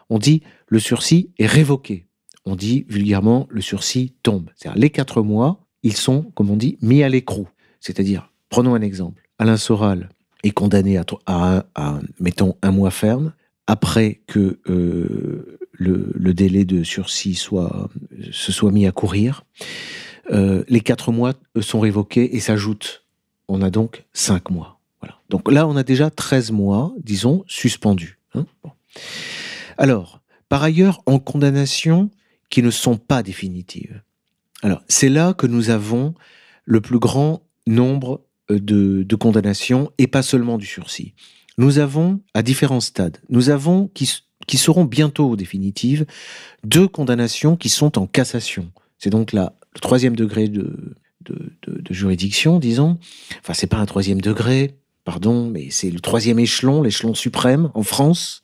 on 0.09 0.17
dit, 0.17 0.41
le 0.67 0.79
sursis 0.79 1.31
est 1.37 1.45
révoqué. 1.45 2.07
On 2.45 2.55
dit 2.55 2.85
vulgairement, 2.89 3.47
le 3.51 3.61
sursis 3.61 4.15
tombe. 4.23 4.49
C'est-à-dire 4.55 4.79
les 4.79 4.89
quatre 4.89 5.21
mois, 5.21 5.67
ils 5.83 5.95
sont, 5.95 6.23
comme 6.35 6.49
on 6.49 6.55
dit, 6.55 6.77
mis 6.81 7.03
à 7.03 7.09
l'écrou. 7.09 7.47
C'est-à-dire, 7.81 8.31
prenons 8.49 8.73
un 8.73 8.81
exemple. 8.81 9.29
Alain 9.37 9.57
Soral 9.57 10.09
est 10.43 10.51
condamné 10.51 10.97
à, 10.97 11.65
un 11.75 12.71
mois 12.71 12.91
ferme 12.91 13.33
après 13.67 14.21
que 14.25 14.59
euh, 14.69 15.59
le, 15.73 16.33
délai 16.33 16.65
de 16.65 16.83
sursis 16.83 17.35
se 17.35 18.51
soit 18.51 18.71
mis 18.71 18.87
à 18.87 18.91
courir. 18.91 19.43
Euh, 20.31 20.63
les 20.67 20.81
quatre 20.81 21.11
mois 21.11 21.33
sont 21.59 21.79
révoqués 21.79 22.35
et 22.35 22.39
s'ajoutent. 22.39 23.03
On 23.47 23.61
a 23.61 23.69
donc 23.69 24.05
cinq 24.13 24.49
mois. 24.51 24.79
Voilà. 25.01 25.17
Donc 25.29 25.51
là, 25.51 25.67
on 25.67 25.75
a 25.75 25.83
déjà 25.83 26.09
13 26.09 26.51
mois, 26.51 26.93
disons, 27.03 27.43
suspendus. 27.47 28.19
Hein. 28.35 28.45
Alors, 29.77 30.21
par 30.49 30.61
ailleurs, 30.63 31.01
en 31.05 31.19
condamnation 31.19 32.09
qui 32.49 32.61
ne 32.63 32.71
sont 32.71 32.97
pas 32.97 33.23
définitives. 33.23 34.01
Alors, 34.61 34.81
c'est 34.87 35.09
là 35.09 35.33
que 35.33 35.47
nous 35.47 35.69
avons 35.69 36.13
le 36.65 36.81
plus 36.81 36.99
grand 36.99 37.41
nombre 37.65 38.21
euh, 38.51 38.59
de, 38.59 39.03
de, 39.03 39.15
condamnations 39.15 39.91
et 39.97 40.07
pas 40.07 40.21
seulement 40.23 40.57
du 40.57 40.65
sursis. 40.65 41.13
Nous 41.57 41.79
avons, 41.79 42.21
à 42.33 42.41
différents 42.41 42.79
stades, 42.79 43.17
nous 43.29 43.49
avons, 43.49 43.87
qui, 43.87 44.11
qui 44.47 44.57
seront 44.57 44.85
bientôt 44.85 45.35
définitives, 45.35 46.05
deux 46.63 46.87
condamnations 46.87 47.55
qui 47.55 47.69
sont 47.69 47.97
en 47.97 48.07
cassation. 48.07 48.71
C'est 48.97 49.09
donc 49.09 49.31
la 49.31 49.53
troisième 49.79 50.15
degré 50.15 50.47
de, 50.47 50.95
de, 51.21 51.51
de, 51.67 51.93
juridiction, 51.93 52.59
disons. 52.59 52.97
Enfin, 53.39 53.53
c'est 53.53 53.67
pas 53.67 53.77
un 53.77 53.85
troisième 53.85 54.21
degré, 54.21 54.75
pardon, 55.03 55.49
mais 55.49 55.69
c'est 55.69 55.91
le 55.91 55.99
troisième 55.99 56.39
échelon, 56.39 56.81
l'échelon 56.81 57.13
suprême 57.13 57.71
en 57.73 57.83
France. 57.83 58.41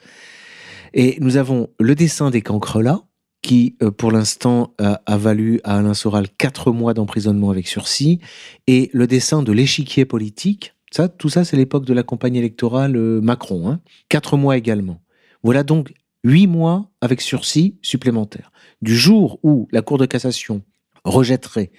Et 0.93 1.17
nous 1.19 1.37
avons 1.37 1.69
le 1.79 1.95
dessin 1.95 2.29
des 2.29 2.41
cancrelats, 2.41 3.01
qui, 3.41 3.75
euh, 3.83 3.91
pour 3.91 4.11
l'instant, 4.11 4.73
a, 4.79 5.17
valu 5.17 5.59
à 5.63 5.77
Alain 5.77 5.93
Soral 5.93 6.27
quatre 6.35 6.71
mois 6.71 6.95
d'emprisonnement 6.95 7.51
avec 7.51 7.67
sursis, 7.67 8.19
et 8.65 8.89
le 8.91 9.05
dessin 9.05 9.43
de 9.43 9.51
l'échiquier 9.51 10.05
politique. 10.05 10.73
Ça, 10.89 11.09
tout 11.09 11.29
ça, 11.29 11.43
c'est 11.43 11.57
l'époque 11.57 11.85
de 11.85 11.93
la 11.93 12.03
campagne 12.03 12.35
électorale 12.35 12.95
euh, 12.95 13.21
Macron. 13.21 13.69
Hein. 13.69 13.81
Quatre 14.09 14.37
mois 14.37 14.57
également. 14.57 15.01
Voilà 15.43 15.63
donc 15.63 15.93
huit 16.23 16.47
mois 16.47 16.89
avec 17.01 17.21
sursis 17.21 17.77
supplémentaires. 17.83 18.51
Du 18.81 18.95
jour 18.95 19.39
où 19.43 19.67
la 19.71 19.83
Cour 19.83 19.99
de 19.99 20.07
cassation 20.07 20.63
rejetterait 21.05 21.71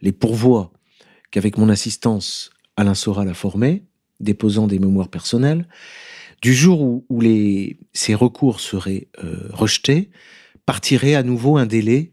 les 0.00 0.12
pourvois 0.12 0.72
qu'avec 1.30 1.58
mon 1.58 1.68
assistance 1.68 2.50
Alain 2.76 2.94
Soral 2.94 3.28
a 3.28 3.34
formés, 3.34 3.84
déposant 4.20 4.66
des 4.66 4.78
mémoires 4.78 5.08
personnelles, 5.08 5.68
du 6.40 6.54
jour 6.54 6.80
où, 7.08 7.20
les, 7.20 7.78
ces 7.92 8.14
recours 8.14 8.60
seraient 8.60 9.08
euh, 9.22 9.48
rejetés, 9.50 10.10
partirait 10.64 11.14
à 11.14 11.22
nouveau 11.22 11.56
un 11.56 11.66
délai, 11.66 12.12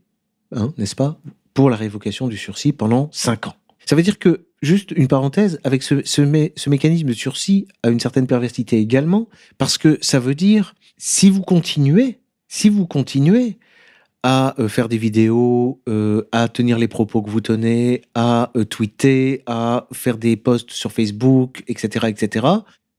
hein, 0.51 0.73
n'est-ce 0.77 0.95
pas, 0.95 1.19
pour 1.53 1.69
la 1.69 1.75
révocation 1.75 2.27
du 2.27 2.37
sursis 2.37 2.73
pendant 2.73 3.09
cinq 3.11 3.47
ans. 3.47 3.55
Ça 3.85 3.95
veut 3.95 4.01
dire 4.01 4.17
que, 4.17 4.47
juste 4.63 4.91
une 4.91 5.07
parenthèse, 5.07 5.59
avec 5.63 5.83
ce, 5.83 6.01
ce 6.03 6.69
mécanisme 6.69 7.07
de 7.07 7.13
sursis 7.13 7.67
a 7.83 7.89
une 7.89 7.99
certaine 7.99 8.25
perversité 8.25 8.79
également, 8.79 9.29
parce 9.59 9.77
que 9.77 9.99
ça 10.01 10.19
veut 10.19 10.33
dire, 10.33 10.73
si 10.97 11.29
vous 11.29 11.41
continuez, 11.41 12.19
si 12.47 12.69
vous 12.69 12.87
continuez, 12.87 13.59
à 14.27 14.59
euh, 14.59 14.67
faire 14.67 14.89
des 14.89 14.97
vidéos, 14.97 15.83
euh, 15.87 16.23
à 16.31 16.47
tenir 16.47 16.79
les 16.79 16.87
propos 16.87 17.21
que 17.21 17.29
vous 17.29 17.41
tenez, 17.41 18.01
à 18.15 18.51
euh, 18.57 18.65
tweeter, 18.65 19.43
à 19.45 19.87
faire 19.93 20.17
des 20.17 20.35
posts 20.35 20.71
sur 20.71 20.91
Facebook, 20.91 21.63
etc., 21.67 22.07
etc. 22.07 22.47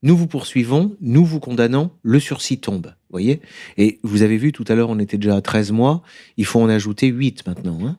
Nous 0.04 0.16
vous 0.16 0.28
poursuivons, 0.28 0.96
nous 1.00 1.24
vous 1.24 1.40
condamnons, 1.40 1.90
le 2.04 2.20
sursis 2.20 2.58
tombe. 2.58 2.94
voyez 3.10 3.40
Et 3.76 3.98
vous 4.04 4.22
avez 4.22 4.36
vu 4.36 4.52
tout 4.52 4.64
à 4.68 4.76
l'heure, 4.76 4.88
on 4.88 5.00
était 5.00 5.18
déjà 5.18 5.34
à 5.34 5.40
13 5.40 5.72
mois, 5.72 6.04
il 6.36 6.44
faut 6.44 6.60
en 6.60 6.68
ajouter 6.68 7.08
8 7.08 7.44
maintenant. 7.48 7.84
Hein 7.84 7.98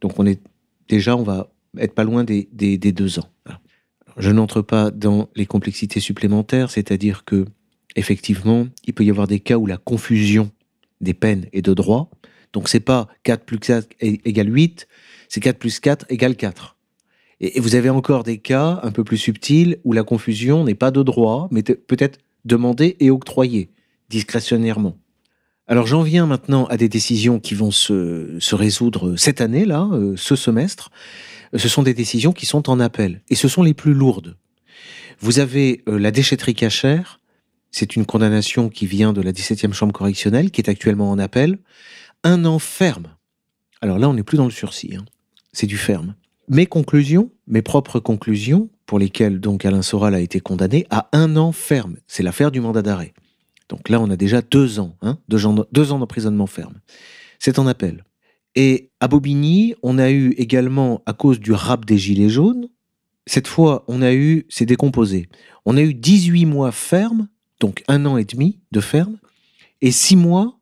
Donc 0.00 0.18
on 0.18 0.26
est 0.26 0.40
déjà, 0.88 1.16
on 1.16 1.22
va 1.22 1.52
être 1.78 1.94
pas 1.94 2.02
loin 2.02 2.24
des, 2.24 2.48
des, 2.52 2.76
deux 2.76 3.20
ans. 3.20 3.28
Je 4.16 4.32
n'entre 4.32 4.62
pas 4.62 4.90
dans 4.90 5.28
les 5.36 5.46
complexités 5.46 6.00
supplémentaires, 6.00 6.72
c'est-à-dire 6.72 7.24
que 7.24 7.44
effectivement, 7.94 8.66
il 8.84 8.94
peut 8.94 9.04
y 9.04 9.10
avoir 9.10 9.28
des 9.28 9.38
cas 9.38 9.58
où 9.58 9.66
la 9.66 9.76
confusion 9.76 10.50
des 11.00 11.14
peines 11.14 11.46
et 11.52 11.62
de 11.62 11.72
droit 11.72 12.10
donc 12.54 12.68
c'est 12.68 12.80
pas 12.80 13.08
4 13.24 13.44
plus 13.44 13.58
4 13.58 13.88
égale 14.00 14.54
8, 14.54 14.86
c'est 15.28 15.40
4 15.40 15.58
plus 15.58 15.80
4 15.80 16.06
égale 16.08 16.36
4. 16.36 16.76
Et, 17.40 17.60
vous 17.60 17.74
avez 17.74 17.90
encore 17.90 18.22
des 18.22 18.38
cas 18.38 18.80
un 18.82 18.92
peu 18.92 19.04
plus 19.04 19.18
subtils 19.18 19.78
où 19.84 19.92
la 19.92 20.04
confusion 20.04 20.64
n'est 20.64 20.76
pas 20.76 20.92
de 20.92 21.02
droit, 21.02 21.48
mais 21.50 21.62
peut-être 21.62 22.20
demandée 22.44 22.96
et 23.00 23.10
octroyée, 23.10 23.70
discrétionnairement. 24.08 24.96
Alors 25.66 25.86
j'en 25.86 26.02
viens 26.02 26.26
maintenant 26.26 26.66
à 26.66 26.76
des 26.76 26.88
décisions 26.88 27.40
qui 27.40 27.54
vont 27.54 27.70
se, 27.70 28.54
résoudre 28.54 29.16
cette 29.16 29.40
année, 29.40 29.64
là, 29.64 29.88
euh, 29.92 30.14
ce 30.16 30.36
semestre. 30.36 30.90
Ce 31.56 31.68
sont 31.68 31.82
des 31.82 31.94
décisions 31.94 32.32
qui 32.32 32.46
sont 32.46 32.70
en 32.70 32.78
appel, 32.80 33.22
et 33.30 33.34
ce 33.34 33.48
sont 33.48 33.62
les 33.62 33.74
plus 33.74 33.94
lourdes. 33.94 34.36
Vous 35.20 35.40
avez 35.40 35.82
euh, 35.88 35.98
la 35.98 36.10
déchetterie 36.10 36.54
cachère, 36.54 37.20
c'est 37.70 37.96
une 37.96 38.06
condamnation 38.06 38.68
qui 38.68 38.86
vient 38.86 39.12
de 39.12 39.22
la 39.22 39.32
17e 39.32 39.72
chambre 39.72 39.92
correctionnelle, 39.92 40.52
qui 40.52 40.60
est 40.60 40.70
actuellement 40.70 41.10
en 41.10 41.18
appel 41.18 41.58
un 42.24 42.44
an 42.44 42.58
ferme. 42.58 43.08
Alors 43.80 43.98
là, 43.98 44.08
on 44.08 44.14
n'est 44.14 44.22
plus 44.22 44.38
dans 44.38 44.44
le 44.44 44.50
sursis, 44.50 44.96
hein. 44.96 45.04
c'est 45.52 45.66
du 45.66 45.76
ferme. 45.76 46.14
Mes 46.48 46.66
conclusions, 46.66 47.30
mes 47.46 47.62
propres 47.62 48.00
conclusions, 48.00 48.68
pour 48.86 48.98
lesquelles 48.98 49.40
donc 49.40 49.64
Alain 49.64 49.82
Soral 49.82 50.14
a 50.14 50.20
été 50.20 50.40
condamné 50.40 50.86
à 50.90 51.08
un 51.12 51.36
an 51.36 51.52
ferme. 51.52 51.96
C'est 52.06 52.22
l'affaire 52.22 52.50
du 52.50 52.60
mandat 52.60 52.82
d'arrêt. 52.82 53.14
Donc 53.68 53.88
là, 53.88 54.00
on 54.00 54.10
a 54.10 54.16
déjà 54.16 54.42
deux 54.42 54.78
ans, 54.78 54.96
hein, 55.00 55.18
deux 55.28 55.46
ans, 55.46 55.54
deux 55.72 55.92
ans 55.92 55.98
d'emprisonnement 55.98 56.46
ferme. 56.46 56.80
C'est 57.38 57.58
en 57.58 57.66
appel. 57.66 58.04
Et 58.54 58.90
à 59.00 59.08
Bobigny, 59.08 59.74
on 59.82 59.98
a 59.98 60.10
eu 60.10 60.30
également, 60.36 61.02
à 61.06 61.12
cause 61.12 61.40
du 61.40 61.52
rap 61.52 61.84
des 61.84 61.98
Gilets 61.98 62.28
jaunes, 62.28 62.68
cette 63.26 63.48
fois, 63.48 63.84
on 63.88 64.02
a 64.02 64.12
eu, 64.12 64.46
c'est 64.50 64.66
décomposé, 64.66 65.28
on 65.64 65.76
a 65.76 65.80
eu 65.80 65.94
18 65.94 66.44
mois 66.44 66.72
ferme, 66.72 67.28
donc 67.58 67.82
un 67.88 68.04
an 68.04 68.18
et 68.18 68.24
demi 68.24 68.60
de 68.70 68.80
ferme, 68.80 69.16
et 69.80 69.90
six 69.90 70.16
mois 70.16 70.58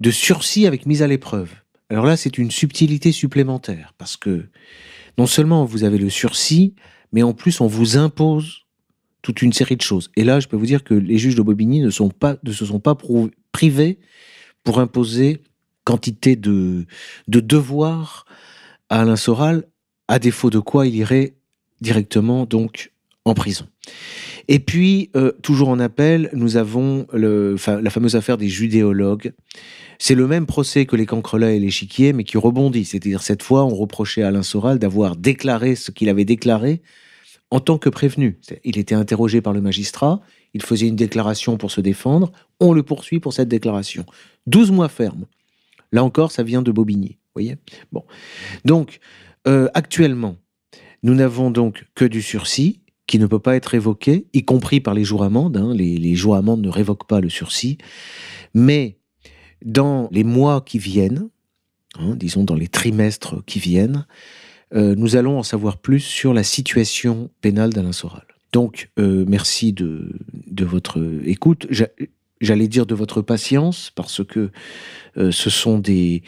de 0.00 0.10
sursis 0.10 0.66
avec 0.66 0.86
mise 0.86 1.02
à 1.02 1.06
l'épreuve. 1.06 1.50
Alors 1.88 2.04
là, 2.04 2.16
c'est 2.16 2.38
une 2.38 2.50
subtilité 2.50 3.12
supplémentaire, 3.12 3.94
parce 3.98 4.16
que 4.16 4.46
non 5.18 5.26
seulement 5.26 5.64
vous 5.64 5.84
avez 5.84 5.98
le 5.98 6.10
sursis, 6.10 6.74
mais 7.12 7.22
en 7.22 7.32
plus 7.32 7.60
on 7.60 7.66
vous 7.66 7.96
impose 7.96 8.66
toute 9.22 9.42
une 9.42 9.52
série 9.52 9.76
de 9.76 9.82
choses. 9.82 10.10
Et 10.16 10.24
là, 10.24 10.40
je 10.40 10.48
peux 10.48 10.56
vous 10.56 10.66
dire 10.66 10.84
que 10.84 10.94
les 10.94 11.18
juges 11.18 11.34
de 11.34 11.42
Bobigny 11.42 11.80
ne, 11.80 11.90
se 11.90 11.96
sont 11.96 12.80
pas 12.80 12.96
privés 13.52 13.98
pour 14.62 14.78
imposer 14.78 15.42
quantité 15.84 16.36
de, 16.36 16.86
de 17.28 17.40
devoirs 17.40 18.26
à 18.88 19.00
Alain 19.00 19.16
Soral, 19.16 19.64
à 20.08 20.18
défaut 20.18 20.50
de 20.50 20.58
quoi 20.58 20.86
il 20.86 20.94
irait 20.94 21.34
directement 21.80 22.44
donc 22.44 22.92
en 23.24 23.34
prison. 23.34 23.66
Et 24.48 24.58
puis, 24.58 25.10
euh, 25.16 25.32
toujours 25.42 25.68
en 25.68 25.80
appel, 25.80 26.30
nous 26.32 26.56
avons 26.56 27.06
la 27.12 27.90
fameuse 27.90 28.14
affaire 28.14 28.38
des 28.38 28.48
judéologues. 28.48 29.32
C'est 29.98 30.14
le 30.14 30.26
même 30.26 30.46
procès 30.46 30.86
que 30.86 30.96
les 30.96 31.06
cancrelats 31.06 31.52
et 31.52 31.58
l'échiquier, 31.58 32.12
mais 32.12 32.24
qui 32.24 32.38
rebondit. 32.38 32.84
C'est-à-dire, 32.84 33.22
cette 33.22 33.42
fois, 33.42 33.64
on 33.64 33.74
reprochait 33.74 34.22
à 34.22 34.28
Alain 34.28 34.42
Soral 34.42 34.78
d'avoir 34.78 35.16
déclaré 35.16 35.74
ce 35.74 35.90
qu'il 35.90 36.08
avait 36.08 36.24
déclaré 36.24 36.82
en 37.50 37.60
tant 37.60 37.78
que 37.78 37.88
prévenu. 37.88 38.38
Il 38.64 38.78
était 38.78 38.94
interrogé 38.94 39.40
par 39.40 39.52
le 39.52 39.60
magistrat, 39.60 40.20
il 40.54 40.62
faisait 40.62 40.88
une 40.88 40.96
déclaration 40.96 41.56
pour 41.56 41.70
se 41.70 41.80
défendre, 41.80 42.32
on 42.60 42.72
le 42.72 42.82
poursuit 42.82 43.20
pour 43.20 43.32
cette 43.32 43.48
déclaration. 43.48 44.04
12 44.46 44.72
mois 44.72 44.88
ferme. 44.88 45.26
Là 45.92 46.02
encore, 46.02 46.32
ça 46.32 46.42
vient 46.42 46.62
de 46.62 46.72
Bobigny. 46.72 47.18
voyez? 47.34 47.56
Bon. 47.92 48.04
Donc, 48.64 48.98
euh, 49.46 49.68
actuellement, 49.74 50.36
nous 51.02 51.14
n'avons 51.14 51.50
donc 51.50 51.86
que 51.94 52.04
du 52.04 52.20
sursis 52.20 52.80
qui 53.06 53.20
ne 53.20 53.26
peut 53.26 53.38
pas 53.38 53.54
être 53.54 53.66
révoqué, 53.66 54.26
y 54.32 54.44
compris 54.44 54.80
par 54.80 54.92
les 54.92 55.04
jours 55.04 55.22
amendes. 55.22 55.56
Hein. 55.56 55.72
Les, 55.72 55.96
les 55.96 56.14
jours 56.16 56.34
amendes 56.34 56.62
ne 56.62 56.68
révoquent 56.68 57.06
pas 57.06 57.20
le 57.20 57.28
sursis. 57.28 57.78
Mais 58.52 58.98
dans 59.64 60.08
les 60.12 60.24
mois 60.24 60.60
qui 60.60 60.78
viennent, 60.78 61.28
hein, 61.98 62.14
disons 62.16 62.44
dans 62.44 62.54
les 62.54 62.68
trimestres 62.68 63.44
qui 63.46 63.58
viennent, 63.58 64.06
euh, 64.74 64.94
nous 64.96 65.16
allons 65.16 65.38
en 65.38 65.42
savoir 65.42 65.78
plus 65.78 66.00
sur 66.00 66.34
la 66.34 66.42
situation 66.42 67.30
pénale 67.40 67.72
d'Alain 67.72 67.92
Soral. 67.92 68.26
Donc, 68.52 68.90
euh, 68.98 69.24
merci 69.28 69.72
de, 69.72 70.12
votre 70.62 71.00
écoute. 71.24 71.66
J'allais 72.40 72.68
dire 72.68 72.86
de 72.86 72.94
votre 72.94 73.22
patience, 73.22 73.92
parce 73.94 74.24
que 74.24 74.50
euh, 75.16 75.30
ce 75.30 75.50
sont 75.50 75.78
des, 75.78 76.22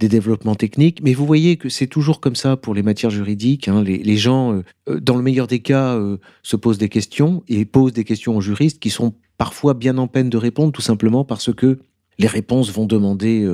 développements 0.00 0.54
techniques. 0.54 1.00
Mais 1.02 1.12
vous 1.12 1.26
voyez 1.26 1.56
que 1.56 1.68
c'est 1.68 1.86
toujours 1.88 2.20
comme 2.20 2.36
ça 2.36 2.56
pour 2.56 2.74
les 2.74 2.82
matières 2.82 3.10
juridiques. 3.10 3.66
Hein. 3.68 3.82
Les, 3.82 4.16
gens, 4.16 4.62
dans 4.86 5.16
le 5.16 5.22
meilleur 5.22 5.48
des 5.48 5.58
cas, 5.58 6.00
se 6.44 6.54
posent 6.54 6.78
des 6.78 6.88
questions 6.88 7.42
et 7.48 7.64
posent 7.64 7.94
des 7.94 8.04
questions 8.04 8.36
aux 8.36 8.40
juristes 8.40 8.78
qui 8.78 8.90
sont 8.90 9.14
parfois 9.38 9.74
bien 9.74 9.98
en 9.98 10.06
peine 10.06 10.30
de 10.30 10.36
répondre, 10.36 10.70
tout 10.70 10.82
simplement 10.82 11.24
parce 11.24 11.52
que 11.52 11.80
les 12.18 12.26
réponses 12.26 12.72
vont 12.72 12.86
demander 12.86 13.48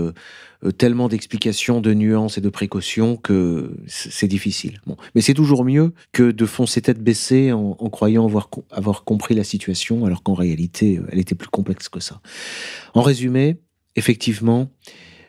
tellement 0.78 1.08
d'explications, 1.08 1.80
de 1.80 1.92
nuances 1.92 2.38
et 2.38 2.40
de 2.40 2.48
précautions 2.48 3.16
que 3.16 3.76
c'est 3.86 4.28
difficile. 4.28 4.80
Mais 5.14 5.20
c'est 5.20 5.34
toujours 5.34 5.64
mieux 5.64 5.92
que 6.12 6.30
de 6.30 6.46
foncer 6.46 6.80
tête 6.80 7.02
baissée 7.02 7.52
en, 7.52 7.76
en 7.78 7.90
croyant 7.90 8.26
avoir, 8.26 9.04
compris 9.04 9.34
la 9.34 9.44
situation, 9.44 10.06
alors 10.06 10.22
qu'en 10.22 10.34
réalité, 10.34 11.00
elle 11.10 11.18
était 11.18 11.34
plus 11.34 11.48
complexe 11.48 11.88
que 11.88 12.00
ça. 12.00 12.20
En 12.94 13.02
résumé, 13.02 13.58
effectivement, 13.96 14.70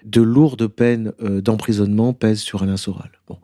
de 0.06 0.22
lourdes 0.22 0.68
peines 0.68 1.12
euh, 1.22 1.42
d'emprisonnement 1.42 2.14
pèsent 2.14 2.42
sur 2.42 2.64
Alain 2.64 2.78
Soral. 2.78 3.10
Bon. 3.28 3.38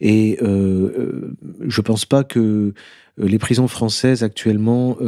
Et 0.00 0.38
euh, 0.42 0.46
euh, 0.48 1.36
je 1.66 1.80
ne 1.80 1.84
pense 1.84 2.06
pas 2.06 2.24
que 2.24 2.72
les 3.18 3.38
prisons 3.38 3.68
françaises 3.68 4.22
actuellement 4.22 4.98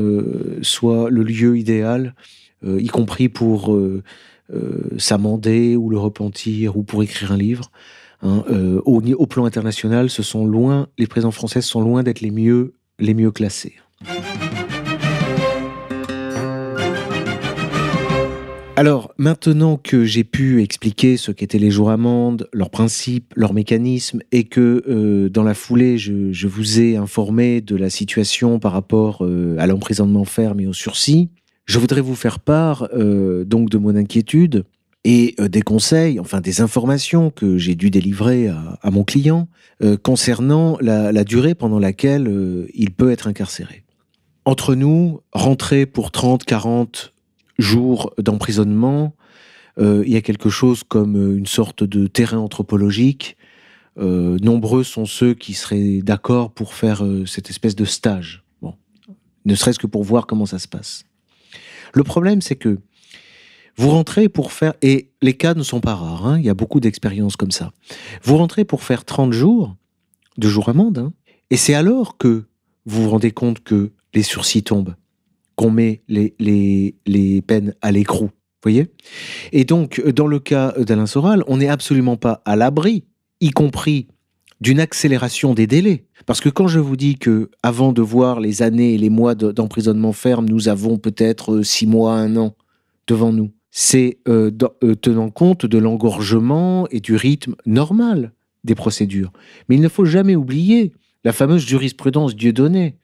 soient 0.62 1.10
le 1.10 1.22
lieu 1.22 1.58
idéal, 1.58 2.14
y 2.64 2.86
compris 2.88 3.28
pour 3.28 3.78
s'amender 4.96 5.76
ou 5.76 5.90
le 5.90 5.98
repentir 5.98 6.76
ou 6.76 6.82
pour 6.82 7.02
écrire 7.02 7.32
un 7.32 7.36
livre. 7.36 7.70
Hein. 8.22 8.42
au, 8.84 9.26
plan 9.26 9.44
international, 9.44 10.10
ce 10.10 10.22
sont 10.22 10.44
loin, 10.44 10.88
les 10.98 11.06
prisons 11.06 11.30
françaises 11.30 11.64
sont 11.64 11.80
loin 11.80 12.02
d'être 12.02 12.20
les 12.20 12.32
mieux, 12.32 12.74
les 12.98 13.14
mieux 13.14 13.30
classées. 13.30 13.76
Alors, 18.78 19.12
maintenant 19.18 19.76
que 19.76 20.04
j'ai 20.04 20.22
pu 20.22 20.62
expliquer 20.62 21.16
ce 21.16 21.32
qu'étaient 21.32 21.58
les 21.58 21.72
jours 21.72 21.90
amendes, 21.90 22.48
leurs 22.52 22.70
principes, 22.70 23.34
leurs 23.34 23.52
mécanismes, 23.52 24.20
et 24.30 24.44
que 24.44 24.84
euh, 24.88 25.28
dans 25.28 25.42
la 25.42 25.54
foulée, 25.54 25.98
je, 25.98 26.46
vous 26.46 26.78
ai 26.78 26.94
informé 26.94 27.60
de 27.60 27.74
la 27.74 27.90
situation 27.90 28.60
par 28.60 28.70
rapport 28.70 29.24
euh, 29.24 29.56
à 29.58 29.66
l'emprisonnement 29.66 30.24
ferme 30.24 30.60
et 30.60 30.68
au 30.68 30.72
sursis, 30.72 31.28
je 31.68 31.78
voudrais 31.78 32.00
vous 32.00 32.16
faire 32.16 32.40
part 32.40 32.88
euh, 32.92 33.44
donc 33.44 33.70
de 33.70 33.78
mon 33.78 33.94
inquiétude 33.94 34.64
et 35.04 35.36
des 35.38 35.62
conseils, 35.62 36.18
enfin 36.18 36.40
des 36.40 36.60
informations 36.60 37.30
que 37.30 37.56
j'ai 37.56 37.76
dû 37.76 37.88
délivrer 37.88 38.48
à, 38.48 38.90
mon 38.90 39.04
client 39.04 39.48
concernant 40.02 40.76
la, 40.80 41.12
la, 41.12 41.22
durée 41.22 41.54
pendant 41.54 41.78
laquelle 41.78 42.66
il 42.74 42.90
peut 42.90 43.10
être 43.12 43.28
incarcéré. 43.28 43.84
Entre 44.44 44.74
nous, 44.74 45.20
rentrer 45.32 45.86
pour 45.86 46.10
30, 46.10 46.44
40, 46.44 47.14
jours 47.58 48.14
d'emprisonnement, 48.18 49.14
euh, 49.78 50.02
il 50.06 50.12
y 50.12 50.16
a 50.16 50.20
quelque 50.20 50.48
chose 50.48 50.82
comme 50.82 51.16
euh, 51.16 51.36
une 51.36 51.46
sorte 51.46 51.84
de 51.84 52.06
terrain 52.06 52.38
anthropologique. 52.38 53.36
Euh, 53.98 54.36
nombreux 54.40 54.84
sont 54.84 55.06
ceux 55.06 55.34
qui 55.34 55.54
seraient 55.54 56.00
d'accord 56.02 56.52
pour 56.52 56.74
faire 56.74 57.04
cette 57.26 57.50
espèce 57.50 57.76
de 57.76 57.84
stage. 57.84 58.44
Bon, 58.62 58.74
ne 59.44 59.54
serait-ce 59.54 59.78
que 59.78 59.86
pour 59.86 60.04
voir 60.04 60.26
comment 60.26 60.46
ça 60.46 60.58
se 60.58 60.68
passe. 60.68 61.04
Le 61.94 62.02
problème, 62.04 62.40
c'est 62.40 62.56
que 62.56 62.78
vous 63.76 63.90
rentrez 63.90 64.28
pour 64.28 64.52
faire, 64.52 64.74
et 64.82 65.10
les 65.22 65.34
cas 65.34 65.54
ne 65.54 65.62
sont 65.62 65.80
pas 65.80 65.94
rares, 65.94 66.26
hein, 66.26 66.38
il 66.38 66.44
y 66.44 66.50
a 66.50 66.54
beaucoup 66.54 66.80
d'expériences 66.80 67.36
comme 67.36 67.52
ça. 67.52 67.72
Vous 68.22 68.36
rentrez 68.36 68.64
pour 68.64 68.82
faire 68.82 69.04
30 69.04 69.32
jours 69.32 69.76
de 70.36 70.48
jour 70.48 70.68
amende, 70.68 70.98
hein, 70.98 71.12
et 71.50 71.56
c'est 71.56 71.74
alors 71.74 72.18
que 72.18 72.44
vous 72.86 73.04
vous 73.04 73.10
rendez 73.10 73.30
compte 73.30 73.62
que 73.62 73.92
les 74.14 74.22
sursis 74.22 74.62
tombent 74.62 74.94
qu'on 75.54 75.70
met 75.70 76.02
les, 76.08 76.34
les, 76.38 76.94
les 77.06 77.42
peines 77.42 77.74
à 77.82 77.90
l'écrou. 77.92 78.30
voyez? 78.62 78.86
Et 79.52 79.64
donc, 79.64 80.00
dans 80.06 80.26
le 80.26 80.38
cas 80.38 80.72
d'Alain 80.78 81.06
Soral, 81.06 81.42
on 81.48 81.56
n'est 81.58 81.68
absolument 81.68 82.16
pas 82.16 82.42
à 82.44 82.54
l'abri, 82.54 83.04
y 83.40 83.50
compris 83.50 84.08
d'une 84.60 84.80
accélération 84.80 85.54
des 85.54 85.66
délais. 85.66 86.04
Parce 86.26 86.40
que 86.40 86.48
quand 86.48 86.68
je 86.68 86.80
vous 86.80 86.96
dis 86.96 87.16
que, 87.16 87.50
avant 87.62 87.92
de 87.92 88.02
voir 88.02 88.40
les 88.40 88.62
années 88.62 88.94
et 88.94 88.98
les 88.98 89.10
mois 89.10 89.34
d'emprisonnement 89.34 90.12
ferme, 90.12 90.48
nous 90.48 90.68
avons 90.68 90.98
peut-être 90.98 91.56
euh, 91.56 91.62
six 91.62 91.86
mois, 91.86 92.14
un 92.14 92.36
an 92.36 92.54
devant 93.06 93.32
nous, 93.32 93.52
c'est 93.70 94.18
euh, 94.28 94.50
euh, 94.82 94.94
tenant 94.94 95.30
compte 95.30 95.66
de 95.66 95.78
l'engorgement 95.78 96.86
et 96.90 97.00
du 97.00 97.16
rythme 97.16 97.54
normal 97.64 98.32
des 98.64 98.74
procédures. 98.74 99.32
Mais 99.68 99.76
il 99.76 99.80
ne 99.80 99.88
faut 99.88 100.04
jamais 100.04 100.36
oublier 100.36 100.92
la 101.24 101.32
fameuse 101.32 101.66
jurisprudence 101.66 102.36
Dieudonné, 102.36 102.96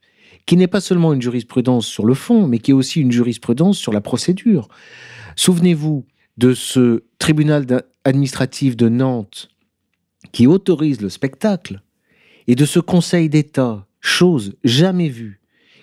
qui 0.46 0.56
n'est 0.56 0.66
pas 0.66 0.80
seulement 0.80 1.12
une 1.12 1.22
jurisprudence 1.22 1.86
sur 1.86 2.04
le 2.04 2.14
fond, 2.14 2.46
mais 2.46 2.58
qui 2.58 2.72
est 2.72 2.74
aussi 2.74 3.00
une 3.00 3.12
jurisprudence 3.12 3.78
sur 3.78 3.92
la 3.92 4.00
procédure. 4.00 4.68
Souvenez-vous 5.36 6.04
de 6.36 6.52
ce 6.52 7.04
tribunal 7.18 7.66
administratif 8.04 8.76
de 8.76 8.88
Nantes 8.88 9.48
qui 10.32 10.46
autorise 10.46 11.00
le 11.00 11.08
spectacle, 11.08 11.80
et 12.46 12.54
de 12.54 12.64
ce 12.64 12.78
Conseil 12.78 13.28
d'État, 13.28 13.86
chose 14.00 14.54
jamais 14.64 15.08
vue, 15.08 15.40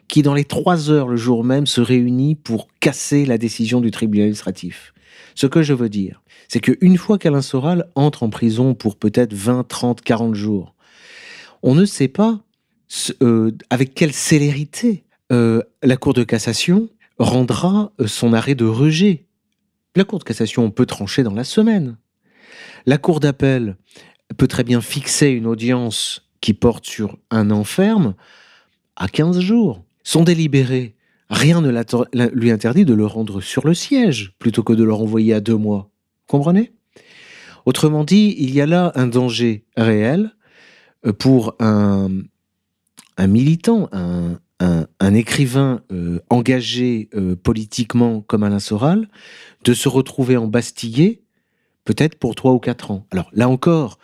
qui 0.08 0.22
dans 0.22 0.34
les 0.34 0.46
trois 0.46 0.90
heures 0.90 1.08
le 1.08 1.18
jour 1.18 1.44
même 1.44 1.66
se 1.66 1.82
réunit 1.82 2.36
pour 2.36 2.68
casser 2.80 3.26
la 3.26 3.38
décision 3.38 3.82
du 3.82 3.92
tribunal 3.92 4.26
administratif. 4.26 4.94
Ce 5.36 5.48
que 5.48 5.64
je 5.64 5.74
veux 5.74 5.90
dire, 5.90 6.22
c'est 6.48 6.60
qu'une 6.60 6.98
fois 6.98 7.18
qu'Alain 7.18 7.42
Soral 7.42 7.88
entre 7.96 8.24
en 8.24 8.30
prison 8.30 8.74
pour 8.74 8.98
peut-être 8.98 9.34
20, 9.34 9.68
30, 9.68 10.02
40 10.02 10.36
jours, 10.36 10.76
on 11.64 11.76
ne 11.76 11.86
sait 11.86 12.08
pas 12.08 12.42
euh, 13.22 13.52
avec 13.70 13.94
quelle 13.94 14.14
célérité 14.14 15.06
euh, 15.32 15.62
la 15.82 15.96
Cour 15.96 16.14
de 16.14 16.24
cassation 16.24 16.90
rendra 17.18 17.94
euh, 18.00 18.08
son 18.08 18.34
arrêt 18.34 18.56
de 18.56 18.66
rejet. 18.66 19.26
La 19.96 20.04
Cour 20.04 20.20
de 20.20 20.24
cassation 20.24 20.70
peut 20.72 20.86
trancher 20.86 21.24
dans 21.24 21.34
la 21.34 21.46
semaine. 21.46 21.98
La 22.86 22.98
Cour 22.98 23.20
d'appel 23.20 23.78
peut 24.38 24.48
très 24.48 24.64
bien 24.64 24.82
fixer 24.82 25.28
une 25.28 25.48
audience 25.48 26.28
qui 26.42 26.54
porte 26.54 26.86
sur 26.86 27.18
un 27.30 27.52
enferme 27.52 28.16
à 28.96 29.08
15 29.08 29.40
jours. 29.40 29.84
Son 30.04 30.24
délibéré, 30.24 30.96
rien 31.30 31.62
ne 31.62 31.70
lui 32.34 32.52
interdit 32.52 32.86
de 32.86 32.94
le 32.94 33.06
rendre 33.06 33.42
sur 33.42 33.66
le 33.66 33.74
siège 33.74 34.34
plutôt 34.40 34.64
que 34.64 34.74
de 34.74 34.84
le 34.84 34.94
renvoyer 34.94 35.34
à 35.34 35.40
deux 35.40 35.58
mois. 35.58 35.90
Comprenez? 36.28 36.74
Autrement 37.66 38.04
dit, 38.04 38.36
il 38.40 38.54
y 38.54 38.62
a 38.62 38.66
là 38.66 38.92
un 38.96 39.08
danger 39.08 39.66
réel 39.78 40.32
pour 41.20 41.56
un, 41.60 42.10
un 43.18 43.28
militant, 43.28 43.90
un, 43.92 44.40
écrivain 45.14 45.82
euh, 45.92 46.20
engagé 46.30 47.10
euh, 47.16 47.36
politiquement 47.36 48.22
comme 48.22 48.44
Alain 48.44 48.60
Soral, 48.60 49.10
de 49.64 49.74
se 49.74 49.90
retrouver 49.90 50.38
embastillé, 50.38 51.21
peut-être 51.86 52.16
pour 52.16 52.36
trois 52.36 52.54
ou 52.54 52.60
quatre 52.60 52.92
ans. 52.92 53.08
Alors 53.12 53.30
là 53.34 53.50
encore, 53.50 54.00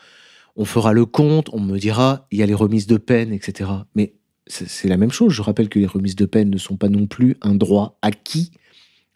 on 0.56 0.66
fera 0.66 0.94
le 0.94 1.06
compte, 1.06 1.50
on 1.54 1.60
me 1.60 1.78
dira, 1.78 2.28
il 2.32 2.40
y 2.40 2.44
a 2.44 2.46
les 2.46 2.54
remises 2.54 2.88
de 2.88 2.98
peine, 2.98 3.32
etc. 3.32 3.70
Mais 3.96 4.14
c'est 4.48 4.88
la 4.88 4.98
même 4.98 5.12
chose. 5.12 5.34
Je 5.34 5.42
rappelle 5.42 5.70
que 5.70 5.78
les 5.78 5.86
remises 5.86 6.16
de 6.16 6.26
peine 6.26 6.50
ne 6.50 6.58
sont 6.58 6.78
pas 6.78 6.90
non 6.90 7.06
plus 7.06 7.36
un 7.42 7.54
droit 7.54 7.98
acquis 8.02 8.52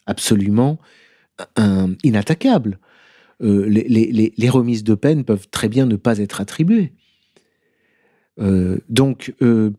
absolument 0.05 0.77
inattaquable. 2.03 2.79
Euh, 3.43 3.65
les, 3.67 4.49
remises 4.49 4.83
de 4.83 4.93
peine 4.93 5.23
peuvent 5.23 5.47
très 5.49 5.67
bien 5.67 5.85
ne 5.85 5.95
pas 5.95 6.19
être 6.19 6.41
attribuées. 6.41 6.93
Euh, 8.39 8.77
donc, 8.89 9.33
euh, 9.41 9.71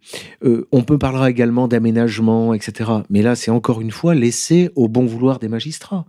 on 0.72 0.82
peut 0.82 0.98
parler 0.98 1.30
également 1.30 1.68
d'aménagement, 1.68 2.54
etc. 2.54 2.90
Mais 3.08 3.22
là, 3.22 3.36
c'est 3.36 3.50
encore 3.50 3.80
une 3.80 3.90
fois 3.90 4.14
laissé 4.14 4.70
au 4.74 4.88
bon 4.88 5.06
vouloir 5.06 5.38
des 5.38 5.48
magistrats. 5.48 6.06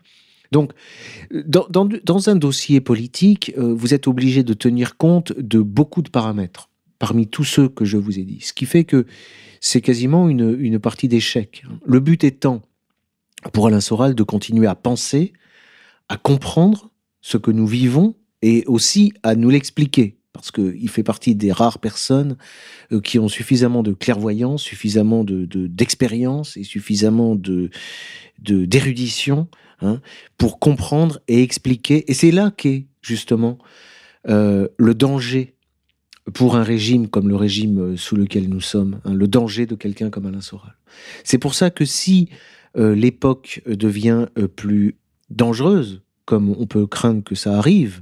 Donc, 0.53 0.71
dans, 1.31 2.29
un 2.29 2.35
dossier 2.35 2.79
politique, 2.79 3.53
vous 3.57 3.93
êtes 3.93 4.07
obligé 4.07 4.43
de 4.43 4.53
tenir 4.53 4.95
compte 4.97 5.33
de 5.37 5.59
beaucoup 5.59 6.01
de 6.01 6.09
paramètres. 6.09 6.69
parmi 6.99 7.27
tous 7.27 7.43
ceux 7.43 7.67
que 7.67 7.83
je 7.83 7.97
vous 7.97 8.17
ai 8.17 8.23
dit. 8.23 8.39
Ce 8.39 8.53
qui 8.53 8.65
fait 8.65 8.85
que 8.85 9.05
c'est 9.59 9.81
quasiment 9.81 10.29
une, 10.29 10.79
partie 10.79 11.07
d'échec. 11.07 11.63
Le 11.85 11.99
but 11.99 12.23
étant, 12.23 12.61
pour 13.51 13.67
Alain 13.67 13.81
Soral, 13.81 14.13
de 14.13 14.23
continuer 14.23 14.67
à 14.67 14.75
penser, 14.75 15.33
à 16.07 16.17
comprendre 16.17 16.91
ce 17.21 17.37
que 17.37 17.49
nous 17.51 17.65
vivons 17.65 18.15
et 18.41 18.63
aussi 18.67 19.13
à 19.23 19.35
nous 19.35 19.49
l'expliquer. 19.49 20.17
Parce 20.33 20.51
qu'il 20.51 20.89
fait 20.89 21.03
partie 21.03 21.35
des 21.35 21.51
rares 21.51 21.79
personnes 21.79 22.37
euh, 22.91 22.99
qui 22.99 23.19
ont 23.19 23.29
suffisamment 23.29 23.83
de 23.83 23.93
clairvoyance, 23.93 24.63
suffisamment 24.63 25.23
de, 25.23 25.45
d'expérience 25.45 26.57
et 26.57 26.63
suffisamment 26.63 27.37
d'érudition 28.39 29.47
hein, 29.81 29.99
pour 30.37 30.59
comprendre 30.59 31.19
et 31.27 31.41
expliquer. 31.41 32.09
Et 32.09 32.13
c'est 32.13 32.31
là 32.31 32.51
qu'est 32.55 32.85
justement 33.01 33.57
euh, 34.29 34.67
le 34.77 34.93
danger 34.93 35.55
pour 36.33 36.55
un 36.55 36.63
régime 36.63 37.09
comme 37.09 37.27
le 37.27 37.35
régime 37.35 37.79
euh, 37.79 37.97
sous 37.97 38.15
lequel 38.15 38.47
nous 38.49 38.61
sommes, 38.61 38.99
hein, 39.05 39.13
le 39.13 39.27
danger 39.27 39.65
de 39.65 39.75
quelqu'un 39.75 40.09
comme 40.09 40.25
Alain 40.25 40.41
Soral. 40.41 40.75
C'est 41.23 41.39
pour 41.39 41.53
ça 41.53 41.69
que 41.69 41.85
si 41.85 42.29
l'époque 42.75 43.61
devient 43.67 44.25
plus 44.55 44.95
dangereuse, 45.29 46.01
comme 46.25 46.49
on 46.57 46.65
peut 46.65 46.87
craindre 46.87 47.23
que 47.23 47.35
ça 47.35 47.55
arrive, 47.55 48.01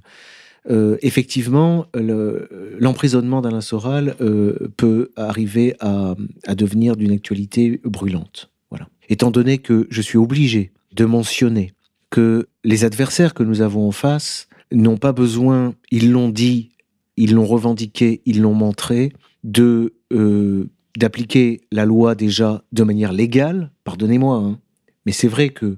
euh, 0.69 0.97
effectivement, 1.01 1.87
l'emprisonnement 1.93 3.41
d'Alain 3.41 3.61
Soral 3.61 4.15
euh, 4.21 4.71
peut 4.77 5.11
arriver 5.15 5.75
à, 5.79 6.15
devenir 6.55 6.95
d'une 6.95 7.11
actualité 7.11 7.81
brûlante. 7.83 8.51
Voilà. 8.69 8.87
Étant 9.09 9.31
donné 9.31 9.57
que 9.57 9.87
je 9.89 10.01
suis 10.01 10.17
obligé 10.17 10.71
de 10.93 11.05
mentionner 11.05 11.73
que 12.09 12.47
les 12.63 12.83
adversaires 12.83 13.33
que 13.33 13.43
nous 13.43 13.61
avons 13.61 13.87
en 13.87 13.91
face 13.91 14.47
n'ont 14.71 14.97
pas 14.97 15.13
besoin, 15.13 15.73
ils 15.91 16.11
l'ont 16.11 16.29
dit, 16.29 16.71
ils 17.17 17.33
l'ont 17.33 17.45
revendiqué, 17.45 18.21
ils 18.25 18.41
l'ont 18.41 18.53
montré, 18.53 19.13
de 19.43 19.93
euh, 20.11 20.69
d'appliquer 20.97 21.61
la 21.71 21.85
loi 21.85 22.15
déjà 22.15 22.63
de 22.71 22.83
manière 22.83 23.13
légale. 23.13 23.71
Pardonnez-moi, 23.83 24.35
hein, 24.37 24.59
mais 25.05 25.11
c'est 25.11 25.27
vrai 25.27 25.49
que 25.49 25.77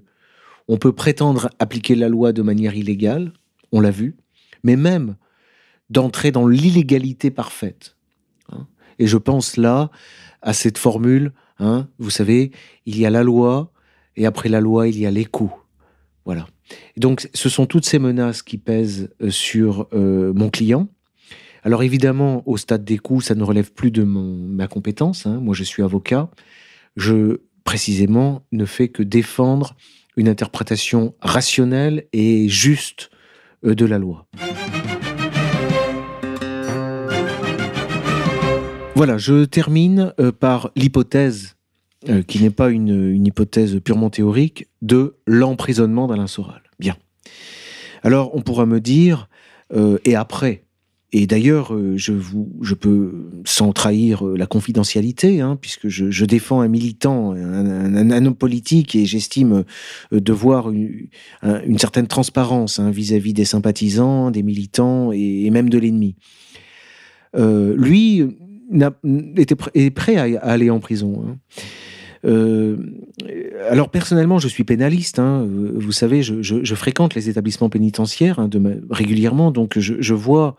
on 0.67 0.77
peut 0.77 0.93
prétendre 0.93 1.49
appliquer 1.59 1.95
la 1.95 2.09
loi 2.09 2.31
de 2.31 2.41
manière 2.41 2.75
illégale, 2.75 3.33
on 3.71 3.81
l'a 3.81 3.91
vu, 3.91 4.15
mais 4.63 4.75
même 4.75 5.15
d'entrer 5.89 6.31
dans 6.31 6.47
l'illégalité 6.47 7.31
parfaite. 7.31 7.95
Hein. 8.51 8.67
Et 8.97 9.07
je 9.07 9.17
pense 9.17 9.57
là 9.57 9.91
à 10.41 10.53
cette 10.53 10.77
formule, 10.77 11.33
hein, 11.59 11.87
vous 11.99 12.09
savez, 12.09 12.51
il 12.85 12.97
y 12.97 13.05
a 13.05 13.09
la 13.09 13.23
loi, 13.23 13.72
et 14.15 14.25
après 14.25 14.49
la 14.49 14.61
loi, 14.61 14.87
il 14.87 14.99
y 14.99 15.05
a 15.05 15.23
coups. 15.25 15.53
Voilà. 16.25 16.47
donc, 16.95 17.27
ce 17.33 17.49
sont 17.49 17.65
toutes 17.65 17.85
ces 17.85 17.99
menaces 17.99 18.43
qui 18.43 18.57
pèsent 18.57 19.09
euh, 19.21 19.29
sur 19.29 19.87
euh, 19.93 20.31
mon 20.33 20.49
client. 20.49 20.87
Alors 21.63 21.83
évidemment, 21.83 22.43
au 22.45 22.55
stade 22.55 22.85
des 22.85 22.97
coups, 22.97 23.25
ça 23.25 23.35
ne 23.35 23.43
relève 23.43 23.73
plus 23.73 23.91
de 23.91 24.03
mon, 24.03 24.37
ma 24.47 24.67
compétence. 24.67 25.25
Hein. 25.25 25.39
Moi, 25.41 25.53
je 25.53 25.63
suis 25.63 25.83
avocat. 25.83 26.29
Je, 26.95 27.41
précisément, 27.65 28.45
ne 28.53 28.63
fais 28.63 28.87
que 28.87 29.03
défendre 29.03 29.75
une 30.15 30.29
interprétation 30.29 31.13
rationnelle 31.19 32.05
et 32.13 32.47
juste 32.47 33.09
euh, 33.65 33.75
de 33.75 33.85
la 33.85 33.99
loi. 33.99 34.25
Voilà, 38.95 39.17
je 39.17 39.43
termine 39.43 40.13
par 40.39 40.71
l'hypothèse, 40.75 41.52
euh, 42.09 42.21
qui 42.21 42.41
n'est 42.41 42.49
pas 42.49 42.69
une, 42.69 43.25
hypothèse 43.25 43.79
purement 43.83 44.09
théorique, 44.09 44.67
de 44.81 45.15
l'emprisonnement 45.25 46.07
d'Alain 46.07 46.27
Soral. 46.27 46.61
Bien. 46.79 46.97
Alors, 48.03 48.35
on 48.35 48.41
pourra 48.41 48.65
me 48.65 48.79
dire, 48.79 49.29
et 50.05 50.15
après, 50.15 50.63
et 51.15 51.27
d'ailleurs, 51.27 51.75
euh, 51.75 51.93
je, 51.95 52.13
je 52.61 52.73
peux, 52.73 53.29
sans 53.45 53.71
trahir 53.71 54.25
euh, 54.25 54.35
la 54.35 54.47
confidentialité, 54.47 55.41
hein, 55.41 55.57
puisque 55.61 55.87
je, 55.87 56.25
défends 56.25 56.61
un 56.61 56.67
militant, 56.67 57.33
un, 57.33 58.25
homme 58.25 58.35
politique, 58.35 58.95
et 58.95 59.05
j'estime 59.05 59.63
euh, 60.11 60.19
devoir 60.19 60.71
une, 60.71 61.07
une 61.43 61.77
certaine 61.77 62.07
transparence 62.07 62.79
hein, 62.79 62.89
vis-à-vis 62.89 63.33
des 63.33 63.45
sympathisants, 63.45 64.31
des 64.31 64.41
militants 64.41 65.11
et, 65.11 65.49
même 65.51 65.69
de 65.69 65.77
l'ennemi. 65.77 66.15
lui 67.35 68.23
était 69.37 69.55
est 69.75 69.91
prêt 69.91 70.15
à, 70.15 70.43
aller 70.43 70.71
en 70.71 70.79
prison. 70.79 71.23
Hein. 71.27 71.37
Alors 72.25 73.89
personnellement, 73.89 74.39
je 74.39 74.47
suis 74.47 74.63
pénaliste. 74.63 75.19
Hein, 75.19 75.47
vous 75.47 75.91
savez, 75.91 76.23
je, 76.23 76.75
fréquente 76.75 77.15
les 77.15 77.29
établissements 77.29 77.69
pénitentiaires 77.69 78.47
de, 78.47 78.81
régulièrement, 78.89 79.51
donc 79.51 79.77
je, 79.79 80.13
vois 80.13 80.55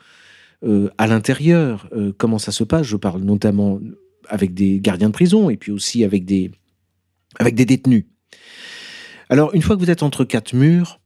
euh, 0.64 0.88
à 0.96 1.06
l'intérieur, 1.06 1.88
euh, 1.94 2.12
comment 2.16 2.38
ça 2.38 2.52
se 2.52 2.64
passe. 2.64 2.86
Je 2.86 2.96
parle 2.96 3.20
notamment 3.22 3.80
avec 4.28 4.54
des 4.54 4.80
gardiens 4.80 5.08
de 5.08 5.12
prison 5.12 5.50
et 5.50 5.56
puis 5.56 5.72
aussi 5.72 6.04
avec 6.04 6.24
des, 6.24 6.50
détenus. 7.52 8.04
Alors, 9.28 9.54
une 9.54 9.62
fois 9.62 9.76
que 9.76 9.80
vous 9.80 9.90
êtes 9.90 10.02
entre 10.02 10.24
quatre 10.24 10.54
murs, 10.54 11.00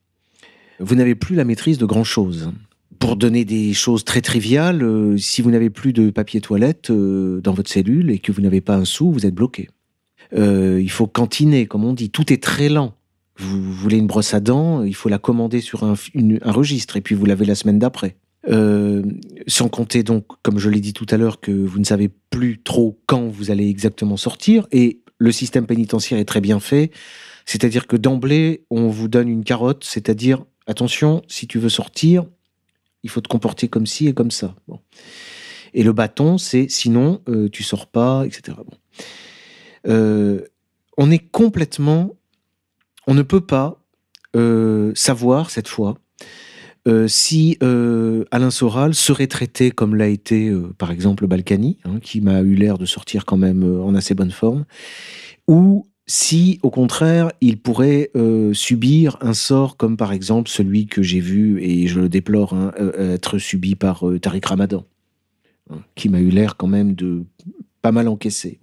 vous 0.78 0.94
n'avez 0.94 1.14
plus 1.14 1.34
la 1.34 1.44
maîtrise 1.44 1.78
de 1.78 1.86
grand-chose. 1.86 2.52
Pour 3.00 3.16
donner 3.16 3.44
des 3.44 3.74
choses 3.74 4.04
très 4.04 4.20
triviales, 4.20 4.82
euh, 4.82 5.16
si 5.18 5.42
vous 5.42 5.50
n'avez 5.50 5.70
plus 5.70 5.92
de 5.92 6.10
papier 6.10 6.40
toilette 6.40 6.92
dans 6.92 7.52
votre 7.52 7.70
cellule 7.70 8.10
et 8.10 8.18
que 8.18 8.30
vous 8.30 8.42
n'avez 8.42 8.60
pas 8.60 8.76
un 8.76 8.84
sou, 8.84 9.10
vous 9.10 9.26
êtes 9.26 9.34
bloqué. 9.34 9.68
Il 10.32 10.90
faut 10.90 11.06
cantiner, 11.06 11.66
comme 11.66 11.84
on 11.84 11.92
dit. 11.92 12.10
Tout 12.10 12.32
est 12.32 12.42
très 12.42 12.68
lent. 12.68 12.94
Vous 13.36 13.72
voulez 13.72 13.98
une 13.98 14.08
brosse 14.08 14.34
à 14.34 14.40
dents, 14.40 14.82
il 14.82 14.94
faut 14.94 15.08
la 15.08 15.18
commander 15.18 15.60
sur 15.60 15.84
un, 15.84 15.94
un 15.94 16.52
registre 16.52 16.96
et 16.96 17.00
puis 17.00 17.14
vous 17.14 17.24
l'avez 17.24 17.44
la 17.46 17.54
semaine 17.54 17.78
d'après. 17.78 18.16
Euh, 18.48 19.02
sans 19.46 19.68
compter 19.68 20.02
donc, 20.02 20.26
comme 20.42 20.58
je 20.58 20.70
l'ai 20.70 20.80
dit 20.80 20.92
tout 20.92 21.06
à 21.10 21.16
l'heure, 21.16 21.40
que 21.40 21.50
vous 21.50 21.78
ne 21.78 21.84
savez 21.84 22.08
plus 22.30 22.62
trop 22.62 22.98
quand 23.06 23.28
vous 23.28 23.50
allez 23.50 23.68
exactement 23.68 24.16
sortir. 24.16 24.66
Et 24.72 25.02
le 25.18 25.32
système 25.32 25.66
pénitentiaire 25.66 26.18
est 26.18 26.24
très 26.24 26.40
bien 26.40 26.60
fait. 26.60 26.90
C'est-à-dire 27.46 27.86
que 27.86 27.96
d'emblée, 27.96 28.64
on 28.70 28.88
vous 28.88 29.08
donne 29.08 29.28
une 29.28 29.44
carotte, 29.44 29.84
c'est-à-dire, 29.84 30.44
attention, 30.66 31.22
si 31.28 31.46
tu 31.46 31.58
veux 31.58 31.68
sortir, 31.68 32.26
il 33.02 33.10
faut 33.10 33.20
te 33.20 33.28
comporter 33.28 33.68
comme 33.68 33.86
ci 33.86 34.06
et 34.06 34.14
comme 34.14 34.30
ça. 34.30 34.54
Bon. 34.66 34.80
Et 35.74 35.82
le 35.82 35.92
bâton, 35.92 36.38
c'est 36.38 36.68
sinon, 36.68 37.22
euh, 37.28 37.48
tu 37.48 37.62
sors 37.62 37.86
pas, 37.86 38.24
etc. 38.26 38.56
Bon. 38.58 38.76
Euh, 39.86 40.42
on 40.96 41.10
est 41.10 41.18
complètement. 41.30 42.16
On 43.06 43.14
ne 43.14 43.22
peut 43.22 43.40
pas 43.40 43.80
savoir 44.94 45.50
cette 45.50 45.66
fois 45.66 45.98
euh, 46.88 47.06
si 47.06 47.58
euh, 47.62 48.24
Alain 48.30 48.50
Soral 48.50 48.94
serait 48.94 49.26
traité 49.26 49.70
comme 49.70 49.94
l'a 49.94 50.08
été, 50.08 50.48
euh, 50.48 50.72
par 50.78 50.90
exemple, 50.90 51.26
Balkany, 51.26 51.78
hein, 51.84 51.98
qui 52.00 52.22
m'a 52.22 52.40
eu 52.40 52.54
l'air 52.54 52.78
de 52.78 52.86
sortir 52.86 53.26
quand 53.26 53.36
même 53.36 53.62
en 53.82 53.94
assez 53.94 54.14
bonne 54.14 54.30
forme, 54.30 54.64
ou 55.46 55.86
si, 56.06 56.58
au 56.62 56.70
contraire, 56.70 57.30
il 57.42 57.58
pourrait 57.60 58.10
subir 58.54 59.18
un 59.20 59.34
sort 59.34 59.76
comme, 59.76 59.98
par 59.98 60.12
exemple, 60.14 60.48
celui 60.48 60.86
que 60.86 61.02
j'ai 61.02 61.20
vu, 61.20 61.62
et 61.62 61.86
je 61.86 62.00
le 62.00 62.08
déplore, 62.08 62.54
hein, 62.54 62.72
être 62.96 63.36
subi 63.36 63.74
par 63.74 64.02
Tariq 64.22 64.46
Ramadan, 64.46 64.86
hein, 65.70 65.80
qui 65.94 66.08
m'a 66.08 66.20
eu 66.20 66.30
l'air 66.30 66.56
quand 66.56 66.66
même 66.66 66.94
de 66.94 67.24
pas 67.82 67.92
mal 67.92 68.08
encaissé. 68.08 68.58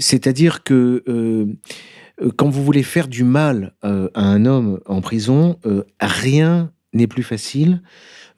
C'est-à-dire 0.00 0.64
que 0.64 1.04
quand 2.36 2.48
vous 2.48 2.64
voulez 2.64 2.82
faire 2.82 3.06
du 3.06 3.22
mal 3.22 3.74
à 3.82 4.00
un 4.14 4.44
homme 4.44 4.80
en 4.86 5.00
prison, 5.00 5.58
rien 6.00 6.72
n'est 6.92 7.06
plus 7.06 7.22
facile, 7.22 7.82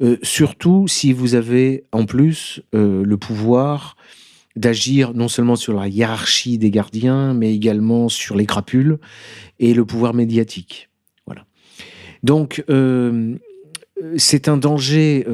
euh, 0.02 0.16
surtout 0.22 0.88
si 0.88 1.12
vous 1.12 1.34
avez 1.34 1.84
en 1.92 2.06
plus 2.06 2.60
euh, 2.74 3.04
le 3.04 3.16
pouvoir 3.16 3.96
d'agir 4.56 5.14
non 5.14 5.28
seulement 5.28 5.56
sur 5.56 5.74
la 5.74 5.88
hiérarchie 5.88 6.58
des 6.58 6.70
gardiens, 6.70 7.34
mais 7.34 7.54
également 7.54 8.08
sur 8.08 8.36
les 8.36 8.44
crapules 8.44 8.98
et 9.58 9.72
le 9.72 9.84
pouvoir 9.84 10.12
médiatique. 10.12 10.90
Voilà. 11.26 11.46
Donc, 12.22 12.62
euh, 12.68 13.36
c'est 14.16 14.48
un 14.48 14.56
danger 14.56 15.24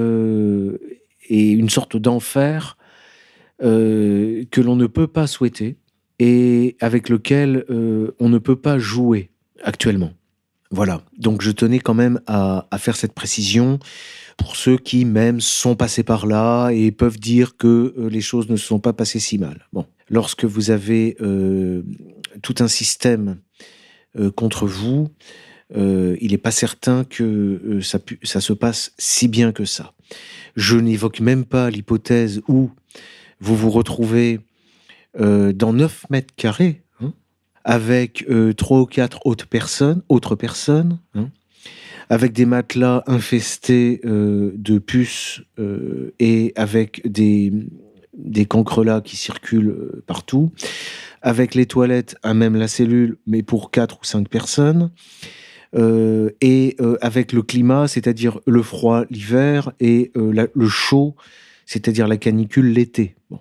et 1.29 1.51
une 1.51 1.71
sorte 1.71 1.97
d'enfer 1.97 2.77
que 3.61 4.61
l'on 4.61 4.77
ne 4.77 4.87
peut 4.87 5.07
pas 5.07 5.27
souhaiter 5.27 5.78
et 6.19 6.77
avec 6.81 7.09
lequel 7.09 7.65
on 7.69 8.29
ne 8.29 8.39
peut 8.39 8.57
pas 8.57 8.79
jouer 8.79 9.31
actuellement. 9.63 10.13
Voilà, 10.71 11.01
donc 11.17 11.41
je 11.41 11.51
tenais 11.51 11.79
quand 11.79 11.95
même 11.95 12.21
à, 12.27 12.67
faire 12.79 12.97
cette 12.97 13.15
précision 13.15 13.79
pour 14.37 14.55
ceux 14.55 14.77
qui 14.77 15.07
même 15.07 15.41
sont 15.41 15.77
passés 15.77 16.03
par 16.03 16.27
là 16.27 16.71
et 16.71 16.91
peuvent 16.93 17.19
dire 17.19 17.57
que 17.57 17.95
euh, 17.97 18.09
les 18.11 18.21
choses 18.21 18.51
ne 18.51 18.57
se 18.57 18.67
sont 18.67 18.79
pas 18.79 18.93
passées 18.93 19.19
si 19.19 19.39
mal. 19.39 19.67
Bon, 19.73 19.87
lorsque 20.11 20.45
vous 20.45 20.71
avez 20.71 21.17
euh, 21.23 21.83
tout 22.43 22.57
un 22.61 22.69
système 22.69 23.39
euh, 24.19 24.31
contre 24.31 24.67
vous, 24.67 25.09
il 25.75 26.31
n'est 26.31 26.39
pas 26.39 26.51
certain 26.51 27.05
que 27.05 27.81
ça, 27.83 27.99
ça 28.23 28.41
se 28.41 28.55
passe 28.55 28.93
si 28.97 29.29
bien 29.29 29.53
que 29.53 29.67
ça. 29.67 29.93
Je 30.57 30.79
n'évoque 30.79 31.21
même 31.21 31.45
pas 31.45 31.69
l'hypothèse 31.69 32.41
où 32.49 32.71
vous 33.41 33.55
vous 33.55 33.69
retrouvez 33.69 34.41
dans 35.19 35.73
9 35.73 36.07
mètres 36.11 36.35
carrés 36.37 36.83
avec 37.69 38.25
euh, 38.31 38.55
trois 38.55 38.81
ou 38.81 38.87
quatre 38.87 39.27
autres 39.27 39.47
personnes, 39.47 40.03
autres 40.09 40.37
personnes, 40.37 41.01
hein, 41.15 41.29
avec 42.09 42.33
des 42.33 42.47
matelas 42.47 43.05
infestés 43.07 44.01
euh, 44.07 44.53
de 44.55 44.79
puces 44.79 45.43
euh, 45.59 46.15
et 46.19 46.55
avec 46.57 47.07
des 47.07 47.53
des 48.15 48.47
cancrelats 48.47 49.03
qui 49.03 49.17
circulent 49.17 49.69
euh, 49.69 50.03
partout, 50.07 50.51
avec 51.21 51.55
les 51.55 51.67
toilettes 51.67 52.17
à 52.23 52.33
même 52.33 52.57
la 52.57 52.67
cellule, 52.67 53.19
mais 53.27 53.43
pour 53.43 53.71
quatre 53.71 54.01
ou 54.01 54.05
cinq 54.05 54.29
personnes. 54.29 54.91
Euh, 55.77 56.31
et 56.41 56.75
euh, 56.81 56.97
avec 57.03 57.33
le 57.33 57.43
climat, 57.43 57.87
c'est-à-dire 57.87 58.41
le 58.47 58.63
froid 58.63 59.05
l'hiver 59.11 59.73
et 59.79 60.11
le 60.15 60.69
chaud, 60.69 61.15
c'est-à-dire 61.67 62.09
la 62.09 62.17
canicule 62.17 62.73
l'été. 62.73 63.15
Bon. 63.31 63.41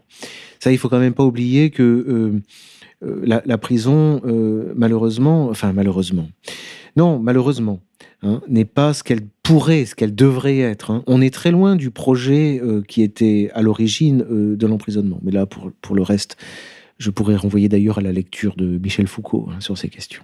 Ça, 0.60 0.72
il 0.72 0.78
faut 0.78 0.90
quand 0.90 1.00
même 1.00 1.14
pas 1.14 1.24
oublier 1.24 1.70
que 1.70 2.42
la, 3.02 3.42
la, 3.46 3.58
prison, 3.58 4.22
malheureusement, 4.76 5.50
enfin 5.50 5.72
malheureusement, 5.74 6.30
non, 6.96 7.20
malheureusement, 7.20 7.80
Hein, 8.24 8.42
n'est 8.48 8.66
pas 8.66 8.96
ce 8.96 9.04
qu'elle 9.04 9.22
pourrait, 9.44 9.86
ce 9.86 9.94
qu'elle 9.94 10.16
devrait 10.16 10.58
être. 10.58 10.90
Hein. 10.90 11.04
On 11.06 11.22
est 11.22 11.32
très 11.32 11.52
loin 11.52 11.76
du 11.76 11.92
projet 11.92 12.60
euh, 12.64 12.82
qui 12.82 13.04
était 13.04 13.52
à 13.54 13.62
l'origine 13.62 14.26
euh, 14.32 14.56
de 14.56 14.66
l'emprisonnement. 14.66 15.20
Mais 15.22 15.32
là, 15.32 15.46
pour, 15.46 15.72
pour 15.82 15.96
le 15.96 16.02
reste, 16.02 16.36
je 16.98 17.12
pourrais 17.12 17.36
renvoyer 17.36 17.70
d'ailleurs 17.70 18.00
à 18.00 18.02
la 18.02 18.12
lecture 18.12 18.56
de 18.56 18.80
Michel 18.80 19.06
Foucault 19.06 19.50
hein, 19.52 19.60
sur 19.60 19.78
ces 19.78 19.90
questions. 19.90 20.24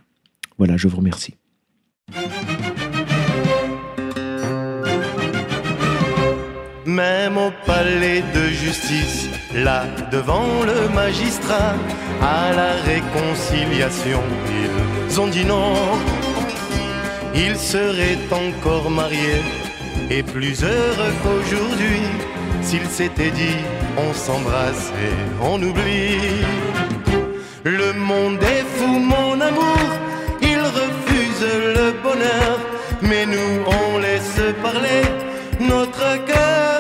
Voilà, 0.58 0.76
je 0.76 0.88
vous 0.88 0.98
remercie. 0.98 1.36
Même 6.88 7.38
au 7.38 7.52
palais 7.67 8.24
de 8.34 8.48
justice, 8.50 9.30
là 9.56 9.86
devant 10.12 10.63
le 10.66 10.89
magistrat, 10.94 11.76
à 12.22 12.54
la 12.54 12.74
réconciliation, 12.86 14.22
ils 15.10 15.20
ont 15.20 15.28
dit 15.28 15.46
non 15.46 15.74
il 17.36 17.56
serait 17.56 18.20
encore 18.32 18.89
marié 18.92 19.42
et 20.12 20.22
plus 20.22 20.63
heureux 20.63 21.13
qu'aujourd'hui 21.24 22.02
s'il 22.62 22.86
s'était 22.86 23.32
dit 23.32 23.58
on 23.98 24.13
s'embrasse 24.13 24.92
et 25.06 25.44
on 25.44 25.62
oublie. 25.62 26.46
Le 27.63 27.94
monde 27.94 28.42
est 28.42 28.66
fou, 28.76 29.00
mon 29.00 29.39
amour, 29.39 29.88
il 30.42 30.60
refuse 30.60 31.46
le 31.78 31.92
bonheur, 32.04 32.60
mais 33.02 33.26
nous 33.26 33.63
on 33.68 34.00
laisse 34.00 34.42
parler 34.62 35.02
notre 35.60 36.26
cœur. 36.26 36.73